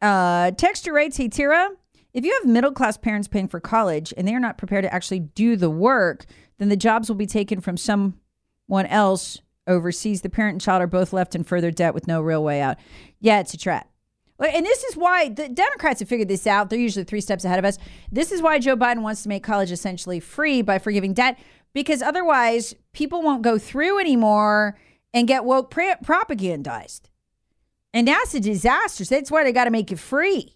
Uh, 0.00 0.52
texture 0.52 0.94
writes, 0.94 1.18
hey, 1.18 1.28
Tira, 1.28 1.68
if 2.14 2.24
you 2.24 2.32
have 2.40 2.50
middle 2.50 2.72
class 2.72 2.96
parents 2.96 3.28
paying 3.28 3.46
for 3.46 3.60
college 3.60 4.14
and 4.16 4.26
they 4.26 4.34
are 4.34 4.40
not 4.40 4.56
prepared 4.56 4.84
to 4.84 4.94
actually 4.94 5.20
do 5.20 5.54
the 5.54 5.68
work, 5.68 6.24
then 6.56 6.70
the 6.70 6.78
jobs 6.78 7.10
will 7.10 7.16
be 7.16 7.26
taken 7.26 7.60
from 7.60 7.76
someone 7.76 8.86
else 8.86 9.42
overseas. 9.66 10.22
The 10.22 10.28
parent 10.28 10.54
and 10.54 10.60
child 10.60 10.82
are 10.82 10.86
both 10.86 11.12
left 11.12 11.34
in 11.34 11.44
further 11.44 11.70
debt 11.70 11.94
with 11.94 12.06
no 12.06 12.20
real 12.20 12.42
way 12.42 12.60
out. 12.60 12.76
Yeah, 13.20 13.40
it's 13.40 13.54
a 13.54 13.58
trap. 13.58 13.88
And 14.38 14.66
this 14.66 14.84
is 14.84 14.96
why 14.96 15.30
the 15.30 15.48
Democrats 15.48 16.00
have 16.00 16.08
figured 16.10 16.28
this 16.28 16.46
out. 16.46 16.68
They're 16.68 16.78
usually 16.78 17.04
three 17.04 17.22
steps 17.22 17.44
ahead 17.44 17.58
of 17.58 17.64
us. 17.64 17.78
This 18.12 18.30
is 18.30 18.42
why 18.42 18.58
Joe 18.58 18.76
Biden 18.76 19.00
wants 19.00 19.22
to 19.22 19.30
make 19.30 19.42
college 19.42 19.72
essentially 19.72 20.20
free 20.20 20.60
by 20.60 20.78
forgiving 20.78 21.14
debt, 21.14 21.38
because 21.72 22.02
otherwise 22.02 22.74
people 22.92 23.22
won't 23.22 23.42
go 23.42 23.56
through 23.56 23.98
anymore 23.98 24.78
and 25.14 25.26
get 25.26 25.44
woke 25.44 25.70
propagandized. 25.70 27.02
And 27.94 28.08
that's 28.08 28.34
a 28.34 28.40
disaster. 28.40 29.04
That's 29.06 29.30
why 29.30 29.42
they 29.42 29.52
got 29.52 29.64
to 29.64 29.70
make 29.70 29.90
it 29.90 29.98
free. 29.98 30.55